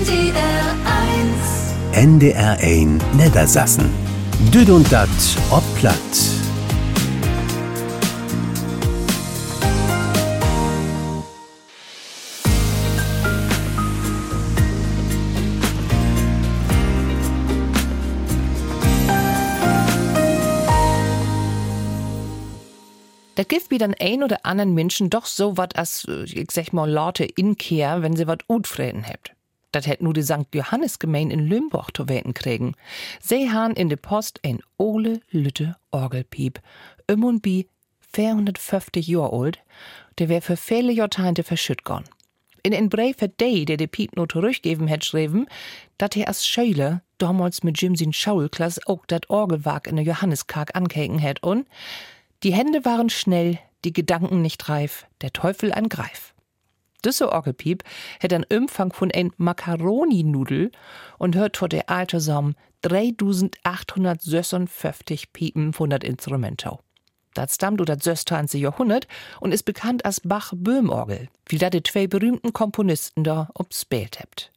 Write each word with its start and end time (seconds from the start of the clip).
NDR 0.00 0.74
1 1.92 2.04
NDR 2.04 2.58
1 2.58 3.02
Niedersassen 3.16 3.90
Düd 4.52 4.68
und 4.68 4.90
dat 4.92 5.08
op 5.50 5.62
platt. 5.76 5.94
Das 23.36 23.48
gibt 23.48 23.70
wie 23.70 23.78
dann 23.78 23.94
ein 24.00 24.22
oder 24.22 24.44
anderen 24.44 24.74
Menschen 24.74 25.10
doch 25.10 25.26
so 25.26 25.56
wat 25.56 25.76
als, 25.76 26.04
äh, 26.08 26.24
ich 26.24 26.50
sag 26.50 26.72
mal, 26.72 26.90
Leute 26.90 27.24
inkehr, 27.24 28.02
wenn 28.02 28.16
sie 28.16 28.26
wat 28.26 28.44
utfreden 28.48 29.04
habt. 29.06 29.33
Dat 29.74 29.86
hätt 29.86 30.02
nur 30.02 30.12
die 30.12 30.22
St. 30.22 30.54
Johannes 30.54 31.00
Gemein 31.00 31.30
in 31.30 31.48
Lümburg 31.48 31.90
zu 31.96 32.08
weten 32.08 32.32
kriegen. 32.32 32.76
Sie 33.20 33.50
han 33.50 33.72
in 33.72 33.88
de 33.88 33.96
Post 33.96 34.40
ein 34.44 34.60
ole 34.78 35.20
lütte 35.30 35.76
Orgelpiep. 35.90 36.60
Im 37.08 37.24
und 37.24 37.42
bi 37.42 37.68
450 38.12 39.08
Jahre 39.08 39.32
alt. 39.32 39.58
Der 40.18 40.28
wär 40.28 40.42
für 40.42 40.56
viele 40.56 40.92
Jahrzehnte 40.92 41.42
verschütt 41.42 41.82
gone. 41.82 42.04
In 42.62 42.72
ein 42.72 42.88
Brief 42.88 43.20
hat 43.20 43.40
der, 43.40 43.64
der 43.64 43.76
de 43.76 43.88
Piep 43.88 44.16
nur 44.16 44.28
zurückgeben 44.28 44.88
hat, 44.88 45.04
schreiben, 45.04 45.46
dat 45.98 46.16
er 46.16 46.28
als 46.28 46.46
Schüler 46.46 47.02
damals 47.18 47.62
mit 47.62 47.80
Jim 47.80 47.96
sin 47.96 48.12
Schaulklasse 48.12 48.80
auch 48.86 49.04
dat 49.06 49.28
Orgelwerk 49.28 49.88
in 49.88 49.96
der 49.96 50.04
Johanneskark 50.04 50.74
ankeken 50.74 51.20
hat 51.20 51.42
und 51.42 51.66
die 52.42 52.54
Hände 52.54 52.84
waren 52.84 53.10
schnell, 53.10 53.58
die 53.84 53.92
Gedanken 53.92 54.40
nicht 54.40 54.68
reif, 54.68 55.06
der 55.20 55.32
Teufel 55.32 55.72
ein 55.72 55.88
Greif. 55.88 56.33
Düsse 57.04 57.32
Orgelpiep 57.32 57.82
hat 58.22 58.32
einen 58.32 58.44
Umfang 58.44 58.92
von 58.92 59.10
ein 59.12 59.32
Macaroni-Nudel 59.36 60.70
und 61.18 61.34
hört 61.36 61.56
vor 61.56 61.68
der 61.68 61.90
alte 61.90 62.20
Som 62.20 62.54
3856 62.82 65.32
Piepen 65.32 65.72
von 65.72 65.90
dat 65.90 66.04
Instrumento. 66.04 66.78
Das 67.34 67.56
stammt 67.56 67.80
aus 67.80 67.86
das 67.86 68.04
16. 68.04 68.60
Jahrhundert 68.60 69.08
und 69.40 69.52
ist 69.52 69.64
bekannt 69.64 70.04
als 70.04 70.20
Bach-Böhm-Orgel, 70.20 71.28
wie 71.46 71.58
da 71.58 71.70
die 71.70 71.82
zwei 71.82 72.06
berühmten 72.06 72.52
Komponisten 72.52 73.24
da 73.24 73.48
obspielt 73.54 74.20
hebt. 74.20 74.52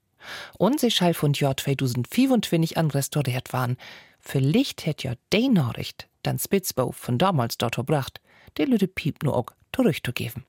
Und 0.57 0.79
sie 0.79 0.91
schall 0.91 1.13
von 1.13 1.33
Jahr 1.33 1.57
2024 1.57 2.77
an 2.77 2.91
restauriert 2.91 3.53
waren. 3.53 3.77
Vielleicht 4.19 4.85
hätt 4.85 5.03
ja 5.03 5.13
die 5.33 5.49
Nachricht 5.49 6.07
dann 6.23 6.37
Spitzbau 6.37 6.91
von 6.91 7.17
damals 7.17 7.57
dort 7.57 7.77
gebracht, 7.77 8.21
der 8.57 8.67
Lüde 8.67 8.87
Piep 8.87 9.23
nur 9.23 9.35
auch 9.35 9.47
zurückzugeben. 9.73 10.45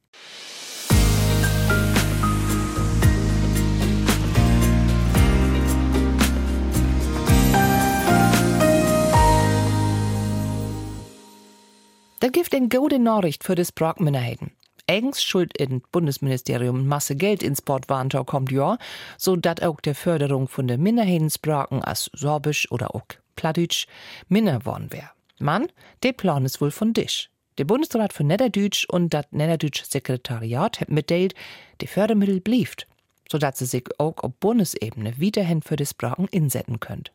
Da 12.20 12.28
gibt 12.28 12.52
ein 12.52 12.68
gute 12.68 12.98
Nachricht 12.98 13.44
für 13.44 13.54
das 13.54 13.70
Brockminderheiten. 13.70 14.50
Eigens 14.88 15.22
schuld 15.22 15.56
in 15.56 15.82
Bundesministerium 15.92 16.88
Masse 16.88 17.14
Geld 17.14 17.44
ins 17.44 17.58
Sportwarntau 17.58 18.24
kommt 18.24 18.50
ja, 18.50 18.76
so 19.16 19.36
dat 19.36 19.62
auch 19.62 19.80
der 19.80 19.94
Förderung 19.94 20.48
von 20.48 20.66
der 20.66 20.78
Minderheitensprachen 20.78 21.84
als 21.84 22.10
Sorbisch 22.14 22.70
oder 22.72 22.94
auch 22.94 23.04
Plattdeutsch 23.36 23.86
minder 24.28 24.64
worden 24.64 24.92
wär. 24.92 25.12
Mann, 25.38 25.68
der 26.02 26.12
Plan 26.12 26.44
ist 26.44 26.60
wohl 26.60 26.72
von 26.72 26.92
Dich. 26.92 27.30
Der 27.58 27.66
Bundesrat 27.66 28.12
für 28.12 28.24
Niederdütsch 28.24 28.86
und 28.88 29.14
das 29.14 29.26
Niederdütsch 29.30 29.84
Sekretariat 29.84 30.80
hat 30.80 30.88
mitteilt, 30.88 31.34
die 31.80 31.86
Fördermittel 31.86 32.40
blieft, 32.40 32.88
sodass 33.30 33.58
sie 33.58 33.66
sich 33.66 33.84
auch 33.98 34.16
auf 34.18 34.32
Bundesebene 34.40 35.18
wiederhin 35.18 35.62
für 35.62 35.76
die 35.76 35.86
Sprachen 35.86 36.26
insetzen 36.28 36.80
könnt. 36.80 37.12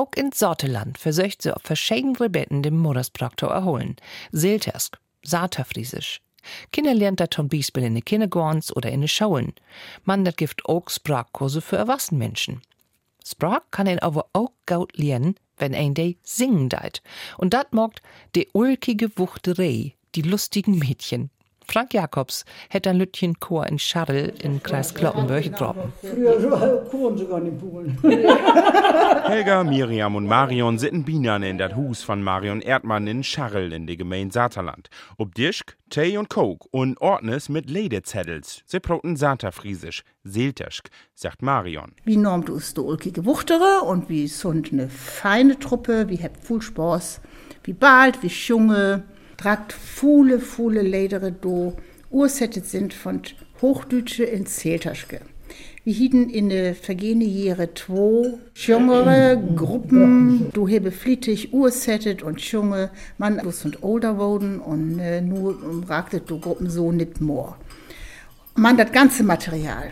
Auch 0.00 0.12
in 0.16 0.32
Sorteland 0.32 0.96
versucht 0.96 1.42
sie 1.42 1.54
auf 1.54 1.60
verschiedene 1.62 2.30
Betten 2.30 2.62
den 2.62 2.78
Muttersprachtor 2.78 3.50
erholen. 3.50 3.96
Seeltersk, 4.32 4.98
Saterfriesisch. 5.22 6.22
Kinder 6.72 6.94
lernt 6.94 7.20
dat 7.20 7.34
zum 7.34 7.50
Beispiel 7.50 7.82
in 7.82 7.96
den 7.96 8.04
Kindergartens 8.06 8.74
oder 8.74 8.90
in 8.90 9.02
den 9.02 9.08
Schulen. 9.08 9.52
Man 10.04 10.24
dat 10.24 10.38
gibt 10.38 10.64
auch 10.64 10.88
Sprachkurse 10.88 11.60
für 11.60 11.76
erwachsene 11.76 12.16
Menschen. 12.16 12.62
Sprach 13.26 13.60
kann 13.70 13.88
ein 13.88 13.98
aber 13.98 14.24
auch 14.32 14.52
gut 14.64 14.96
lernen, 14.96 15.34
wenn 15.58 15.74
ein 15.74 15.92
day 15.92 16.16
singen 16.22 16.70
deit. 16.70 17.02
Und 17.36 17.52
dat 17.52 17.74
mogt 17.74 18.00
de 18.34 18.48
ulkige 18.54 19.10
Wuchterei, 19.18 19.96
die 20.14 20.22
lustigen 20.22 20.78
Mädchen. 20.78 21.28
Frank 21.70 21.94
Jacobs 21.94 22.44
hätte 22.68 22.90
ein 22.90 22.96
Lütchen 22.96 23.38
Chor 23.38 23.66
in 23.66 23.78
Scharrel 23.78 24.32
in 24.42 24.60
Kreis 24.60 24.92
Kloppenburg 24.92 25.44
getroffen. 25.44 25.92
Früher 26.00 26.84
koren 26.90 27.16
sogar 27.16 27.42
in 27.42 27.58
Polen. 27.58 27.98
Helga, 29.30 29.62
Miriam 29.62 30.16
und 30.16 30.26
Marion 30.26 30.76
sitten 30.76 31.04
Bienen 31.04 31.44
in 31.44 31.56
dat 31.56 31.76
Hus 31.76 32.02
von 32.02 32.20
Marion 32.20 32.60
Erdmann 32.60 33.06
in 33.06 33.22
Scharrel 33.22 33.72
in 33.72 33.86
de 33.86 33.94
Gemeinde 33.94 34.32
Saterland. 34.32 34.88
Ob 35.18 35.36
Dischk, 35.36 35.76
Tee 35.88 36.18
und 36.18 36.28
Coke 36.28 36.66
und 36.72 37.00
Ordnes 37.00 37.48
mit 37.48 37.70
Ledezettels. 37.70 38.64
Sie 38.66 38.80
proten 38.80 39.14
Saterfriesisch, 39.14 40.02
Seelterschk, 40.24 40.90
sagt 41.14 41.42
Marion. 41.42 41.92
Wie 42.04 42.16
normt 42.16 42.50
us 42.50 42.74
de 42.74 42.82
ulkige 42.82 43.24
Wuchtere 43.24 43.82
und 43.84 44.08
wie 44.08 44.26
sund 44.26 44.72
ne 44.72 44.88
feine 44.88 45.56
Truppe, 45.60 46.08
wie 46.08 46.16
hebt 46.16 46.44
viel 46.44 46.60
Spaß, 46.60 47.20
wie 47.62 47.72
bald, 47.72 48.24
wie 48.24 48.30
Schunge, 48.30 49.04
tragt 49.36 49.72
viele, 49.72 50.40
viele 50.40 50.82
Ledere 50.82 51.30
do, 51.30 51.76
ursettet 52.10 52.66
sind 52.66 52.92
von 52.92 53.22
Hochdütsche 53.62 54.24
in 54.24 54.46
Zeltaschke. 54.46 55.20
Wir 55.90 55.96
hieden 55.96 56.30
in 56.30 56.50
de 56.50 56.74
vergehene 56.74 57.24
Jahre 57.24 57.74
zwei 57.74 58.38
jüngere 58.54 59.34
Gruppen, 59.56 60.48
du 60.52 60.68
hebe 60.68 60.92
flittig 60.92 61.52
ursettet 61.52 62.22
und 62.22 62.40
junge, 62.40 62.90
man 63.18 63.38
bloß 63.38 63.64
und 63.64 63.82
older 63.82 64.16
wurden 64.16 64.60
und 64.60 65.00
äh, 65.00 65.20
nur 65.20 65.58
ragtet 65.88 66.30
du 66.30 66.38
Gruppen 66.38 66.70
so 66.70 66.92
nicht 66.92 67.20
mehr. 67.20 67.56
Man 68.54 68.76
das 68.76 68.92
ganze 68.92 69.24
Material 69.24 69.90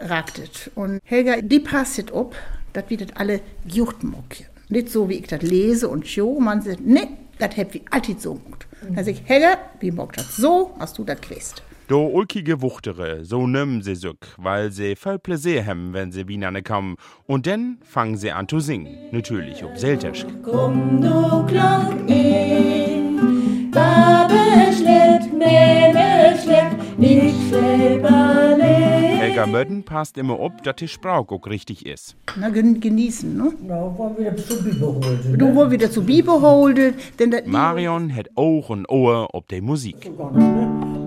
ragtet. 0.00 0.70
Und 0.74 1.00
Helga, 1.04 1.42
die 1.42 1.60
passet 1.60 2.10
ob, 2.10 2.34
das 2.72 2.88
wird 2.88 3.18
alle 3.18 3.40
Juchtmuck. 3.66 4.30
Nicht 4.70 4.88
so, 4.88 5.10
wie 5.10 5.18
ich 5.18 5.26
das 5.26 5.42
lese 5.42 5.90
und 5.90 6.08
show, 6.08 6.40
man 6.40 6.62
sagt, 6.62 6.86
ne, 6.86 7.06
das 7.38 7.54
hätt 7.54 7.74
wie 7.74 7.82
alltid 7.90 8.22
so 8.22 8.36
gemacht. 8.36 8.66
Da 8.80 9.04
sag 9.04 9.12
ich, 9.12 9.22
Helga, 9.26 9.58
wie 9.80 9.90
mag 9.90 10.14
das 10.14 10.36
so, 10.36 10.74
hast 10.78 10.96
du 10.96 11.04
das 11.04 11.20
gewusst. 11.20 11.62
Do 11.88 12.04
ulkige 12.04 12.60
Wuchtere, 12.60 13.24
so 13.24 13.46
nimm 13.46 13.80
sie 13.80 13.94
sück, 13.94 14.34
weil 14.36 14.70
sie 14.70 14.94
voll 14.94 15.18
Pläsier 15.18 15.64
haben, 15.64 15.94
wenn 15.94 16.12
sie 16.12 16.24
Bienen 16.24 16.62
kommen. 16.62 16.96
Und 17.24 17.46
dann 17.46 17.78
fangen 17.82 18.18
sie 18.18 18.30
an 18.30 18.46
zu 18.46 18.60
singen. 18.60 18.94
Natürlich 19.10 19.64
ob 19.64 19.74
Seltersch. 19.78 20.26
Komm 20.42 21.00
du 21.00 21.46
Glock 21.46 21.94
in, 22.06 23.70
Babe 23.70 24.34
schlägt, 24.76 25.32
Mähne 25.32 26.36
schlägt, 26.38 26.76
ich 26.98 27.32
schläberle. 27.48 28.64
Helga 28.64 29.46
Mödden 29.46 29.82
passt 29.82 30.18
immer 30.18 30.38
ob, 30.40 30.62
dass 30.64 30.76
die 30.76 30.88
Sprach 30.88 31.26
auch 31.28 31.46
richtig 31.46 31.86
ist. 31.86 32.18
Na, 32.36 32.50
gen 32.50 32.80
genießen, 32.80 33.34
ne? 33.34 33.54
Nou, 33.66 33.96
wollen 33.96 34.18
wir 34.18 34.36
zu 34.36 34.62
Bibel 34.62 34.88
holen. 34.88 35.38
Du 35.38 35.54
wohl 35.54 35.70
wieder 35.70 35.90
zu 35.90 36.04
Bibel 36.04 36.38
holdet, 36.42 36.96
denn 37.18 37.30
das 37.30 37.46
Marion 37.46 38.14
hat 38.14 38.28
Ohr 38.36 38.68
und 38.68 38.86
Ohr 38.90 39.28
ob 39.32 39.48
der 39.48 39.62
Musik. 39.62 40.10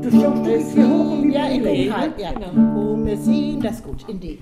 Du 0.01 0.09
schaust 0.09 0.45
jetzt 0.47 0.73
hier 0.73 0.87
hoch 0.87 1.11
und 1.21 1.31
Ja, 1.31 1.47
in 1.47 1.63
dem 1.63 1.95
halt, 1.95 2.19
ja. 2.19 2.33
Komme 2.33 3.15
sie, 3.17 3.59
das 3.61 3.75
ist 3.75 3.83
gut, 3.83 4.09
in 4.09 4.19
dem. 4.19 4.39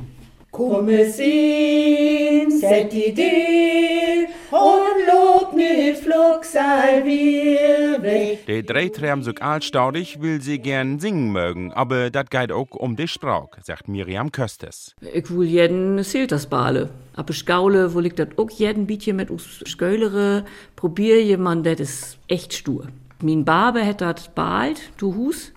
Komme 0.51 1.05
sin, 1.05 2.49
set 2.49 2.91
die 2.91 3.13
Deel 3.13 4.27
und 4.51 4.99
lob 5.07 5.53
mit 5.53 5.97
Flugs 5.97 6.55
all 6.55 7.05
wir 7.05 8.01
weg. 8.01 8.45
Der 8.47 8.63
Drehtram 8.63 9.21
so 9.21 9.31
altstaudig 9.39 10.21
will 10.21 10.41
sie 10.41 10.59
gern 10.59 10.99
singen 10.99 11.31
mögen, 11.31 11.71
aber 11.73 12.09
dat 12.09 12.31
geht 12.31 12.51
auch 12.51 12.71
um 12.71 12.95
die 12.95 13.07
Sprach, 13.07 13.49
sagt 13.61 13.87
Miriam 13.87 14.31
Köstes. 14.31 14.95
Ich 15.13 15.29
will 15.29 15.45
jeden 15.45 16.03
Siltersbale. 16.03 16.89
Aber 17.15 17.33
Skaule, 17.33 17.94
wo 17.94 18.00
liegt 18.00 18.17
das 18.17 18.29
auch 18.38 18.50
jeden 18.50 18.88
Bietje 18.88 19.13
mit 19.13 19.29
us 19.29 19.62
Sköllere, 19.65 20.45
probier 20.75 21.21
jemand, 21.21 21.65
das 21.65 21.79
ist 21.79 22.17
echt 22.27 22.53
stur. 22.53 22.88
Min 23.21 23.44
Barbe 23.44 23.81
hätt 23.81 24.00
dat 24.00 24.31
bald, 24.33 24.80
du 24.98 25.13
Hus, 25.13 25.51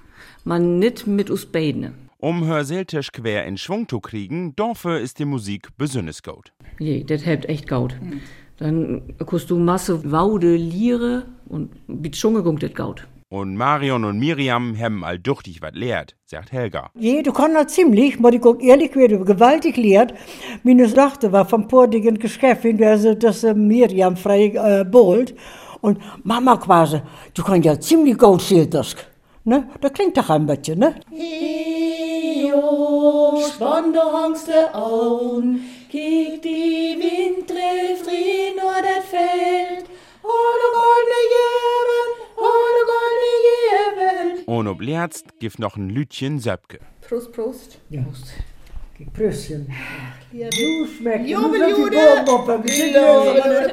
man 0.45 0.81
nit 0.81 1.07
mit 1.07 1.31
us 1.31 1.47
beidne. 1.47 1.93
Um 2.19 2.45
hör 2.45 2.65
Seltisch 2.65 3.13
quer 3.13 3.45
in 3.47 3.57
Schwung 3.57 3.89
zu 3.89 4.01
kriegen, 4.01 4.57
dafür 4.57 4.99
ist 4.99 5.21
die 5.21 5.25
Musik 5.25 5.69
besonders 5.79 6.25
gut. 6.25 6.53
Je, 6.81 7.05
das 7.05 7.25
hebt 7.25 7.49
echt 7.49 7.69
gaut. 7.69 7.95
Dann 8.59 9.15
kannst 9.27 9.49
du 9.51 9.59
Masse 9.59 10.11
Waude, 10.11 10.57
Liere 10.57 11.27
und 11.49 11.71
mit 11.89 12.17
Schunge 12.17 12.43
gungt 12.43 12.65
das 12.65 12.75
gaut. 12.75 13.07
Und 13.29 13.57
Marion 13.57 14.05
und 14.05 14.19
Miriam 14.19 14.77
haben 14.77 15.05
all 15.05 15.19
duchtig 15.21 15.63
wat 15.63 15.77
lehrt, 15.77 16.17
sagt 16.27 16.51
Helga. 16.53 16.91
Je, 16.95 17.23
du 17.23 17.33
kannst 17.33 17.57
das 17.57 17.73
ziemlich, 17.73 18.19
aber 18.19 18.33
ich 18.33 18.41
guck 18.41 18.63
ehrlich 18.63 18.95
wieder 18.97 19.25
gewaltig 19.25 19.77
lehrt. 19.77 20.15
Meine 20.65 20.93
Tochter 20.93 21.31
war 21.31 21.47
vom 21.47 21.69
portigen 21.69 22.19
Geschäft, 22.19 22.65
in 22.65 22.77
der 22.79 22.99
sie 22.99 23.17
das 23.17 23.45
äh, 23.45 23.55
Miriam 23.55 24.17
frei 24.17 24.53
äh, 24.55 24.85
bohlt. 24.85 25.35
Und 25.83 25.99
Mama 26.23 26.57
quasi, 26.57 27.03
du 27.35 27.43
kannst 27.43 27.67
ja 27.67 27.79
ziemlich 27.79 28.17
gut 28.17 28.41
Siltersk. 28.41 29.05
Ne? 29.45 29.69
Das 29.81 29.93
klingt 29.93 30.17
doch 30.17 30.31
ein 30.31 30.47
bisschen, 30.47 30.79
ne? 30.79 30.95
Io 31.11 32.63
spann 33.53 33.93
der 33.93 34.05
Hangste 34.05 34.73
an. 34.73 35.61
Kiek 35.91 36.41
die 36.41 36.97
Wind 37.03 37.49
trifft 37.49 38.07
rein 38.07 38.55
nur 38.55 38.81
das 38.81 39.05
Feld. 39.11 39.85
Alle 40.23 40.69
goldene 40.81 41.21
Jäben, 41.35 42.09
alle 42.39 42.83
goldene 42.93 43.33
Jäben. 44.39 44.45
Und 44.47 44.69
ob 44.69 44.81
Lerzt 44.81 45.41
gibt 45.41 45.59
noch 45.59 45.77
ein 45.77 45.91
Lütchen 45.91 46.39
Söpke. 46.39 46.79
Prost, 47.01 47.33
Prost. 47.33 47.79
Ja. 47.91 48.03
Kijk, 48.03 48.15
Jude. 51.27 51.97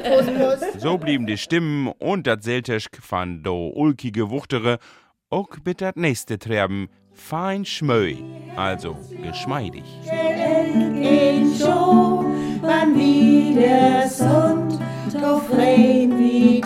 Prost, 0.02 0.60
Prost. 0.60 0.80
So 0.80 0.98
blieben 0.98 1.26
die 1.26 1.38
Stimmen 1.38 1.92
und 1.98 2.26
das 2.26 2.44
Selteschk 2.44 2.98
van 3.08 3.42
do 3.42 3.68
ulkige 3.74 4.30
Wuchtere 4.30 4.78
auch 5.30 5.48
mit 5.64 5.80
dat 5.80 5.96
nächste 5.96 6.38
Treben 6.38 6.88
fein 7.12 7.64
schmöi, 7.64 8.18
also 8.56 8.96
geschmeidig. 9.22 9.84
in 10.06 11.54
Show, 11.58 12.24
wann 12.60 12.94
wieder 12.94 14.08
Sund, 14.08 14.78
doch 15.12 15.48
wie 15.50 16.62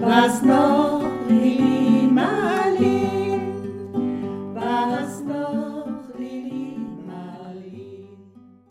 was 0.00 0.42
noch 0.42 1.05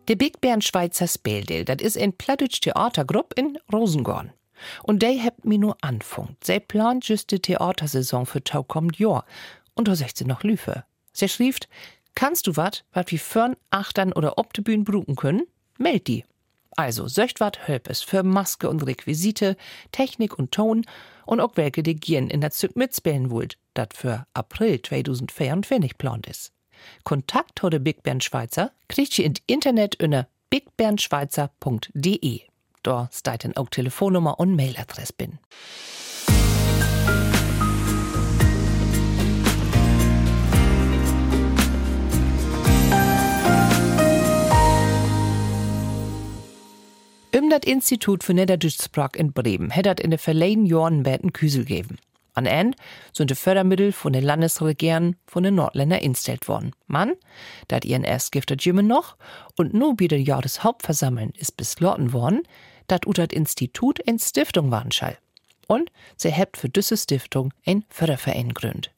De 0.07 0.15
Big 0.15 0.39
Bern 0.39 0.61
Schweizer 0.61 1.07
Speldel, 1.07 1.65
dat 1.65 1.81
is 1.81 1.97
ein 1.97 2.13
plattdütsch 2.13 2.61
Theatergrupp 2.61 3.33
in 3.35 3.57
Rosengorn. 3.73 4.31
Und 4.83 5.01
dey 5.01 5.17
hebt 5.17 5.45
mi 5.45 5.57
nur 5.57 5.77
anfunkt. 5.81 6.43
Se 6.43 6.59
plant 6.59 7.07
just 7.07 7.31
die 7.31 7.39
Theatersaison 7.39 8.27
für 8.27 8.43
tau 8.43 8.61
kommt 8.61 8.99
Jahr. 8.99 9.25
Und 9.73 9.87
da 9.87 9.95
secht 9.95 10.17
sie 10.17 10.25
noch 10.25 10.43
Lüfe. 10.43 10.83
Se 11.11 11.27
schrieft, 11.27 11.67
kannst 12.13 12.45
du 12.45 12.55
wat, 12.55 12.85
wat 12.93 13.11
wie 13.11 13.17
Förn, 13.17 13.55
Achtern 13.71 14.13
oder 14.13 14.37
ob 14.37 14.53
de 14.53 14.77
bruken 14.77 15.15
können? 15.15 15.47
Meld 15.79 16.07
die. 16.07 16.23
Also, 16.77 17.07
söcht 17.07 17.39
wat 17.39 17.67
Hölpes 17.67 18.03
für 18.03 18.21
Maske 18.21 18.69
und 18.69 18.85
Requisite, 18.85 19.57
Technik 19.91 20.37
und 20.37 20.51
Ton 20.51 20.85
und 21.25 21.39
auch 21.39 21.55
welke 21.55 21.81
de 21.81 21.95
Gieren 21.95 22.29
in 22.29 22.41
der 22.41 22.51
Züg 22.51 22.75
mitspellen 22.75 23.31
wollt, 23.31 23.57
dat 23.73 23.95
für 23.95 24.27
April 24.33 24.79
2024 24.81 25.97
plant 25.97 26.27
is. 26.27 26.51
Kontakt 27.03 27.61
de 27.63 27.79
Big 27.79 28.03
Band 28.03 28.23
Schweizer 28.23 28.71
kriegt 28.87 29.17
ihr 29.19 29.25
in 29.25 29.33
Internet 29.47 30.01
unter 30.03 30.27
bigbernschweizer.de. 30.49 32.41
Da 32.83 33.09
steht 33.11 33.43
dann 33.43 33.57
auch 33.57 33.69
Telefonnummer 33.69 34.39
und 34.39 34.55
Mailadresse 34.55 35.13
bin. 35.17 35.39
Um 47.35 47.49
das 47.49 47.61
Institut 47.65 48.23
für 48.23 48.33
Niederdeutsche 48.33 48.89
in 49.17 49.33
Bremen 49.33 49.75
hat 49.75 49.85
das 49.85 49.97
in 49.99 50.11
den 50.11 50.17
verleden 50.17 50.65
Jahren 50.65 51.05
einen 51.05 51.33
Küsel 51.33 51.65
gegeben. 51.65 51.97
An 52.35 52.45
Ende 52.45 52.77
sind 53.13 53.31
die 53.31 53.35
Fördermittel 53.35 53.91
von 53.91 54.13
den 54.13 54.23
Landesregierungen 54.23 55.15
von 55.25 55.43
den 55.43 55.55
Nordländern 55.55 55.99
instellt 55.99 56.47
worden. 56.47 56.73
Man, 56.85 57.13
dat 57.69 57.85
ihren 57.85 58.03
erst 58.03 58.33
giftet 58.33 58.63
Jimmen 58.63 58.87
noch 58.87 59.15
und 59.57 59.73
nur 59.73 59.99
wieder 59.99 60.17
Jahreshauptversammeln 60.17 61.31
ist 61.37 61.57
beschlossen 61.57 62.11
worden, 62.13 62.43
dat 62.87 63.07
ut 63.07 63.17
dat 63.17 63.33
Institut 63.33 63.99
in 63.99 64.19
Stiftung 64.19 64.69
waren 64.69 64.91
schall. 64.91 65.17
Und 65.67 65.91
sie 66.17 66.31
hebt 66.31 66.57
für 66.57 66.69
diese 66.69 66.97
Stiftung 66.97 67.53
ein 67.65 67.85
Förderverein 67.89 68.53
gründ. 68.53 68.91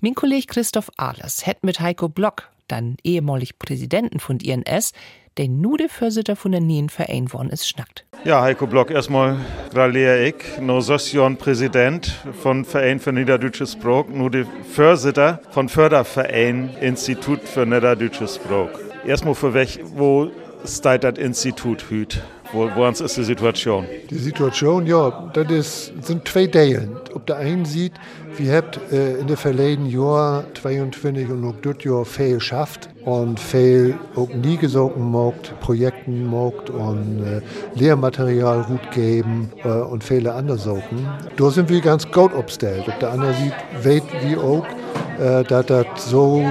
Mein 0.00 0.14
Kollege 0.14 0.46
Christoph 0.46 0.90
Ahlers 0.96 1.46
hat 1.46 1.62
mit 1.62 1.78
Heiko 1.78 2.08
Block, 2.08 2.50
dann 2.68 2.96
ehemalig 3.02 3.58
Präsidenten 3.58 4.20
von 4.20 4.38
INS, 4.38 4.92
der 5.38 5.48
nur 5.48 5.78
der 5.78 5.88
Vorsitter 5.88 6.36
von 6.36 6.52
der 6.52 6.60
neuen 6.60 6.88
Verein 6.88 7.32
worden 7.32 7.50
ist, 7.50 7.68
schnackt. 7.68 8.04
Ja, 8.24 8.42
Heiko 8.42 8.66
Block, 8.66 8.90
erstmal 8.90 9.36
gratuliere 9.72 10.26
ich. 10.26 10.34
No 10.60 10.80
Sossion 10.80 11.36
Präsident 11.36 12.12
von 12.42 12.64
Verein 12.64 12.98
für 12.98 13.12
Niederdeutsches 13.12 13.72
Sprach, 13.72 14.08
nur 14.08 14.30
der 14.30 14.46
Vorsitter 14.74 15.40
von 15.50 15.68
Förderverein 15.68 16.70
Institut 16.80 17.40
für 17.42 17.64
Niederdeutsches 17.64 18.36
Sprach. 18.36 18.70
Erstmal 19.06 19.34
für 19.34 19.54
weg, 19.54 19.80
wo 19.94 20.30
steht 20.64 21.04
das 21.04 21.18
Institut 21.18 21.88
hüt? 21.88 22.20
Wo, 22.52 22.68
wo 22.74 22.86
ist 22.86 23.16
die 23.16 23.24
Situation? 23.24 23.86
Die 24.10 24.18
Situation, 24.18 24.86
ja, 24.86 25.30
das 25.32 25.92
sind 26.00 26.26
zwei 26.26 26.46
Teilen. 26.46 26.96
Ob 27.14 27.26
der 27.26 27.36
einen 27.36 27.66
sieht, 27.66 27.92
wir 28.38 28.56
habt 28.56 28.80
äh, 28.92 29.18
in 29.18 29.26
der 29.26 29.36
verleden 29.36 29.86
Jahr 29.86 30.44
22 30.54 31.28
und 31.28 31.44
auch 31.44 31.54
dort 31.60 31.84
Jahr 31.84 32.04
viel 32.04 32.34
geschafft 32.34 32.88
und 33.04 33.40
viel 33.40 33.98
auch 34.14 34.28
nie 34.28 34.56
gesogen 34.56 35.02
mogt, 35.02 35.58
Projekten 35.60 36.26
mogt 36.26 36.70
und 36.70 37.24
äh, 37.24 37.40
Lehrmaterial 37.74 38.64
gut 38.64 38.90
geben 38.92 39.50
äh, 39.64 39.68
und 39.68 40.04
viele 40.04 40.32
andere 40.34 40.58
Sachen. 40.58 41.08
Da 41.36 41.50
sind 41.50 41.68
wir 41.68 41.80
ganz 41.80 42.10
gut 42.10 42.32
aufgestellt. 42.32 42.84
Ob 42.86 42.98
der 43.00 43.10
andere 43.10 43.34
sieht, 43.34 43.54
weht 43.82 44.04
wie 44.22 44.36
auch, 44.36 44.66
äh, 45.18 45.42
dass 45.44 45.66
das 45.66 45.86
so 46.08 46.44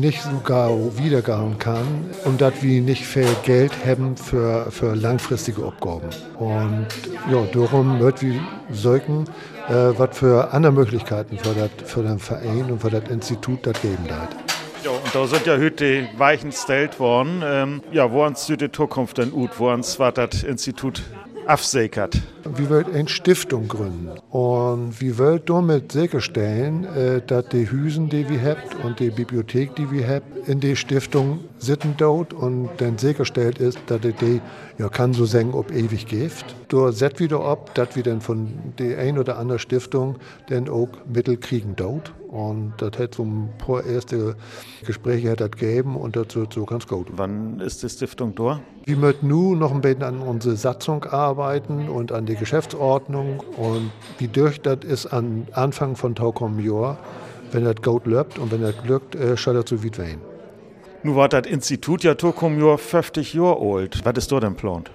nicht 0.00 0.22
sogar 0.22 0.70
wiedergehen 0.98 1.58
kann 1.58 2.10
und 2.24 2.40
dass 2.40 2.62
wir 2.62 2.80
nicht 2.80 3.04
viel 3.04 3.28
Geld 3.44 3.72
haben 3.84 4.16
für, 4.16 4.70
für 4.70 4.94
langfristige 4.94 5.64
Aufgaben. 5.64 6.08
Und 6.38 6.86
ja, 7.30 7.42
darum 7.52 7.98
wird 8.00 8.22
wir 8.22 8.40
sollten, 8.70 9.24
äh, 9.68 9.72
was 9.96 10.16
für 10.16 10.52
andere 10.52 10.72
Möglichkeiten 10.72 11.38
für, 11.38 11.54
das, 11.54 11.70
für 11.90 12.02
den 12.02 12.18
Verein 12.18 12.70
und 12.70 12.80
für 12.80 12.90
das 12.90 13.08
Institut 13.10 13.66
das 13.66 13.80
geben 13.80 14.08
hat. 14.10 14.36
Ja, 14.84 14.90
und 14.90 15.12
da 15.12 15.26
sind 15.26 15.46
ja 15.46 15.58
heute 15.58 15.70
die 15.84 16.18
Weichen 16.18 16.50
gestellt 16.50 17.00
worden. 17.00 17.42
Ähm, 17.44 17.82
ja, 17.90 18.12
wo 18.12 18.24
uns 18.24 18.46
die 18.46 18.70
Zukunft 18.70 19.18
denn 19.18 19.32
ut, 19.32 19.50
wo 19.58 19.70
uns 19.70 19.98
was 19.98 20.14
das 20.14 20.44
Institut 20.44 21.02
absäkert? 21.46 22.20
Wir 22.54 22.70
wollen 22.70 22.94
eine 22.94 23.08
Stiftung 23.08 23.66
gründen 23.68 24.10
und 24.30 25.00
wir 25.00 25.18
wollen 25.18 25.40
damit 25.46 25.92
sicherstellen, 25.92 26.84
äh, 26.84 27.20
dass 27.26 27.48
die 27.48 27.70
Hüsen, 27.70 28.08
die 28.08 28.28
wir 28.28 28.40
haben 28.42 28.60
und 28.84 29.00
die 29.00 29.10
Bibliothek, 29.10 29.74
die 29.74 29.90
wir 29.90 30.06
haben, 30.06 30.24
in 30.46 30.60
die 30.60 30.76
Stiftung 30.76 31.40
sitzen 31.58 31.94
dort 31.96 32.32
und 32.32 32.68
dann 32.78 32.98
sicherstellt 32.98 33.58
ist, 33.58 33.78
dass 33.86 34.00
die, 34.00 34.12
die 34.12 34.40
ja, 34.78 34.88
kann 34.88 35.12
so 35.12 35.24
sagen, 35.24 35.54
ob 35.54 35.72
ewig 35.72 36.06
gift. 36.06 36.54
Da 36.68 36.92
set 36.92 37.20
wieder 37.20 37.40
ab, 37.40 37.74
dass 37.74 37.96
wir 37.96 38.02
dann 38.02 38.20
von 38.20 38.48
der 38.78 38.98
ein 38.98 39.18
oder 39.18 39.38
anderen 39.38 39.58
Stiftung 39.58 40.16
dann 40.48 40.68
auch 40.68 40.88
Mittel 41.12 41.36
kriegen 41.36 41.74
dort. 41.76 42.12
Und 42.28 42.74
das 42.78 42.98
hat 42.98 43.14
so 43.14 43.24
ein 43.24 43.48
paar 43.58 43.84
erste 43.84 44.36
Gespräche 44.84 45.30
hat 45.30 45.40
das 45.40 45.52
gegeben 45.52 45.96
und 45.96 46.16
das 46.16 46.34
wird 46.36 46.52
so 46.52 46.64
ganz 46.64 46.86
gut. 46.86 47.06
Wann 47.16 47.60
ist 47.60 47.82
die 47.82 47.88
Stiftung 47.88 48.34
da? 48.34 48.60
Wir 48.84 48.96
möchten 48.96 49.28
nun 49.28 49.58
noch 49.58 49.72
ein 49.72 49.80
bisschen 49.80 50.02
an 50.02 50.20
unsere 50.20 50.56
Satzung 50.56 51.04
arbeiten 51.04 51.88
und 51.88 52.12
an 52.12 52.26
die 52.26 52.35
Geschäftsordnung. 52.36 53.40
Und 53.56 53.90
wie 54.18 54.28
durch 54.28 54.60
das 54.60 54.78
ist 54.84 55.06
an 55.06 55.48
Anfang 55.52 55.96
von 55.96 56.14
Taukom 56.14 56.60
Jahr, 56.60 56.98
wenn 57.52 57.64
das 57.64 57.76
gut 57.82 58.06
läuft 58.06 58.38
und 58.38 58.52
wenn 58.52 58.62
das 58.62 58.74
glückt, 58.82 59.14
äh, 59.14 59.34
das 59.34 59.68
so 59.68 59.84
weit 59.84 59.98
werden. 59.98 60.20
Nun 61.02 61.16
war 61.16 61.28
das 61.28 61.46
Institut 61.46 62.02
ja 62.02 62.14
Tokum 62.14 62.58
Jahr 62.58 62.78
50 62.78 63.34
Jahre 63.34 63.60
alt. 63.60 64.00
Was 64.04 64.14
ist 64.16 64.32
da 64.32 64.40
denn 64.40 64.56
plant? 64.56 64.90